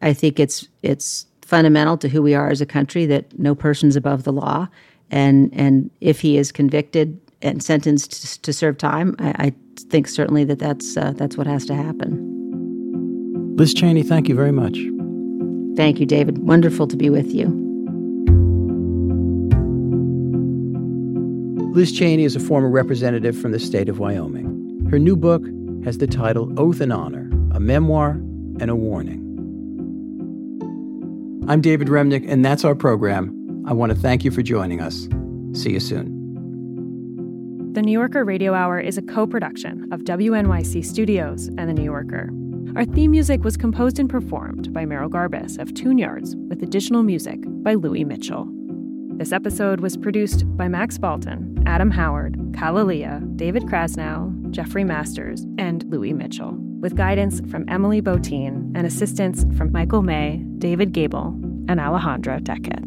I 0.02 0.12
think 0.12 0.40
it's 0.40 0.66
it's 0.82 1.26
fundamental 1.42 1.96
to 1.98 2.08
who 2.08 2.22
we 2.22 2.34
are 2.34 2.50
as 2.50 2.60
a 2.60 2.66
country 2.66 3.06
that 3.06 3.38
no 3.38 3.54
person's 3.54 3.94
above 3.94 4.24
the 4.24 4.32
law, 4.32 4.66
and 5.12 5.48
and 5.52 5.92
if 6.00 6.20
he 6.20 6.38
is 6.38 6.50
convicted 6.50 7.20
and 7.42 7.62
sentenced 7.62 8.42
to, 8.44 8.52
serve 8.52 8.78
time, 8.78 9.16
I, 9.18 9.46
I, 9.46 9.52
think 9.88 10.08
certainly 10.08 10.44
that 10.44 10.58
that's 10.58 10.96
uh, 10.96 11.12
that's 11.16 11.36
what 11.36 11.46
has 11.46 11.64
to 11.66 11.74
happen. 11.74 13.56
Liz 13.56 13.74
Cheney, 13.74 14.02
thank 14.02 14.28
you 14.28 14.34
very 14.34 14.52
much. 14.52 14.78
Thank 15.76 15.98
you, 15.98 16.06
David. 16.06 16.38
Wonderful 16.38 16.86
to 16.86 16.96
be 16.96 17.08
with 17.10 17.32
you. 17.32 17.46
Liz 21.72 21.92
Cheney 21.92 22.24
is 22.24 22.36
a 22.36 22.40
former 22.40 22.68
representative 22.68 23.38
from 23.38 23.52
the 23.52 23.58
state 23.58 23.88
of 23.88 23.98
Wyoming. 23.98 24.86
Her 24.90 24.98
new 24.98 25.16
book 25.16 25.42
has 25.84 25.98
the 25.98 26.06
title 26.06 26.52
Oath 26.60 26.80
and 26.80 26.92
Honor, 26.92 27.30
a 27.52 27.60
memoir 27.60 28.10
and 28.60 28.70
a 28.70 28.76
warning. 28.76 29.26
I'm 31.48 31.60
David 31.60 31.88
Remnick, 31.88 32.30
and 32.30 32.44
that's 32.44 32.64
our 32.64 32.74
program. 32.74 33.64
I 33.66 33.72
want 33.72 33.90
to 33.92 33.98
thank 33.98 34.24
you 34.24 34.30
for 34.30 34.42
joining 34.42 34.80
us. 34.80 35.08
See 35.52 35.70
you 35.70 35.80
soon. 35.80 36.19
The 37.72 37.82
New 37.82 37.92
Yorker 37.92 38.24
Radio 38.24 38.52
Hour 38.52 38.80
is 38.80 38.98
a 38.98 39.02
co 39.02 39.28
production 39.28 39.92
of 39.92 40.00
WNYC 40.00 40.84
Studios 40.84 41.46
and 41.56 41.68
The 41.68 41.72
New 41.72 41.84
Yorker. 41.84 42.28
Our 42.74 42.84
theme 42.84 43.12
music 43.12 43.44
was 43.44 43.56
composed 43.56 44.00
and 44.00 44.10
performed 44.10 44.74
by 44.74 44.84
Merrill 44.84 45.08
Garbus 45.08 45.56
of 45.56 45.72
Tune 45.72 45.96
Yards, 45.96 46.34
with 46.48 46.64
additional 46.64 47.04
music 47.04 47.38
by 47.62 47.74
Louis 47.74 48.04
Mitchell. 48.04 48.48
This 49.18 49.30
episode 49.30 49.82
was 49.82 49.96
produced 49.96 50.44
by 50.56 50.66
Max 50.66 50.98
Balton, 50.98 51.62
Adam 51.64 51.92
Howard, 51.92 52.34
KalaLea, 52.50 53.36
David 53.36 53.62
Krasnow, 53.66 54.50
Jeffrey 54.50 54.82
Masters, 54.82 55.46
and 55.56 55.84
Louis 55.84 56.12
Mitchell, 56.12 56.56
with 56.80 56.96
guidance 56.96 57.40
from 57.52 57.68
Emily 57.68 58.00
Botein 58.02 58.72
and 58.74 58.84
assistance 58.84 59.44
from 59.56 59.70
Michael 59.70 60.02
May, 60.02 60.38
David 60.58 60.90
Gable, 60.90 61.28
and 61.68 61.78
Alejandra 61.78 62.40
Deckett. 62.40 62.82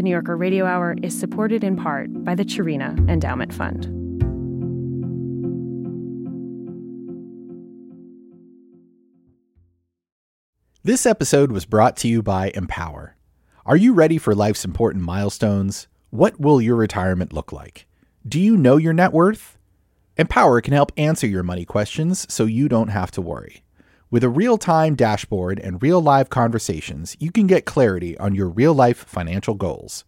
The 0.00 0.04
New 0.04 0.12
Yorker 0.12 0.38
Radio 0.38 0.64
Hour 0.64 0.96
is 1.02 1.20
supported 1.20 1.62
in 1.62 1.76
part 1.76 2.24
by 2.24 2.34
the 2.34 2.42
Cherena 2.42 2.96
Endowment 3.06 3.52
Fund. 3.52 3.84
This 10.82 11.04
episode 11.04 11.52
was 11.52 11.66
brought 11.66 11.98
to 11.98 12.08
you 12.08 12.22
by 12.22 12.50
Empower. 12.54 13.18
Are 13.66 13.76
you 13.76 13.92
ready 13.92 14.16
for 14.16 14.34
life's 14.34 14.64
important 14.64 15.04
milestones? 15.04 15.86
What 16.08 16.40
will 16.40 16.62
your 16.62 16.76
retirement 16.76 17.34
look 17.34 17.52
like? 17.52 17.86
Do 18.26 18.40
you 18.40 18.56
know 18.56 18.78
your 18.78 18.94
net 18.94 19.12
worth? 19.12 19.58
Empower 20.16 20.62
can 20.62 20.72
help 20.72 20.92
answer 20.96 21.26
your 21.26 21.42
money 21.42 21.66
questions 21.66 22.24
so 22.32 22.46
you 22.46 22.70
don't 22.70 22.88
have 22.88 23.10
to 23.10 23.20
worry. 23.20 23.64
With 24.12 24.24
a 24.24 24.28
real 24.28 24.58
time 24.58 24.96
dashboard 24.96 25.60
and 25.60 25.80
real 25.80 26.02
live 26.02 26.30
conversations, 26.30 27.16
you 27.20 27.30
can 27.30 27.46
get 27.46 27.64
clarity 27.64 28.18
on 28.18 28.34
your 28.34 28.48
real 28.48 28.74
life 28.74 29.04
financial 29.04 29.54
goals. 29.54 30.04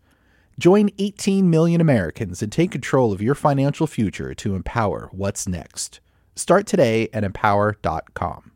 Join 0.58 0.90
18 0.98 1.48
million 1.48 1.80
Americans 1.80 2.42
and 2.42 2.50
take 2.50 2.72
control 2.72 3.12
of 3.12 3.22
your 3.22 3.36
financial 3.36 3.86
future 3.86 4.34
to 4.34 4.56
empower 4.56 5.08
what's 5.12 5.46
next. 5.46 6.00
Start 6.34 6.66
today 6.66 7.10
at 7.12 7.22
empower.com. 7.22 8.51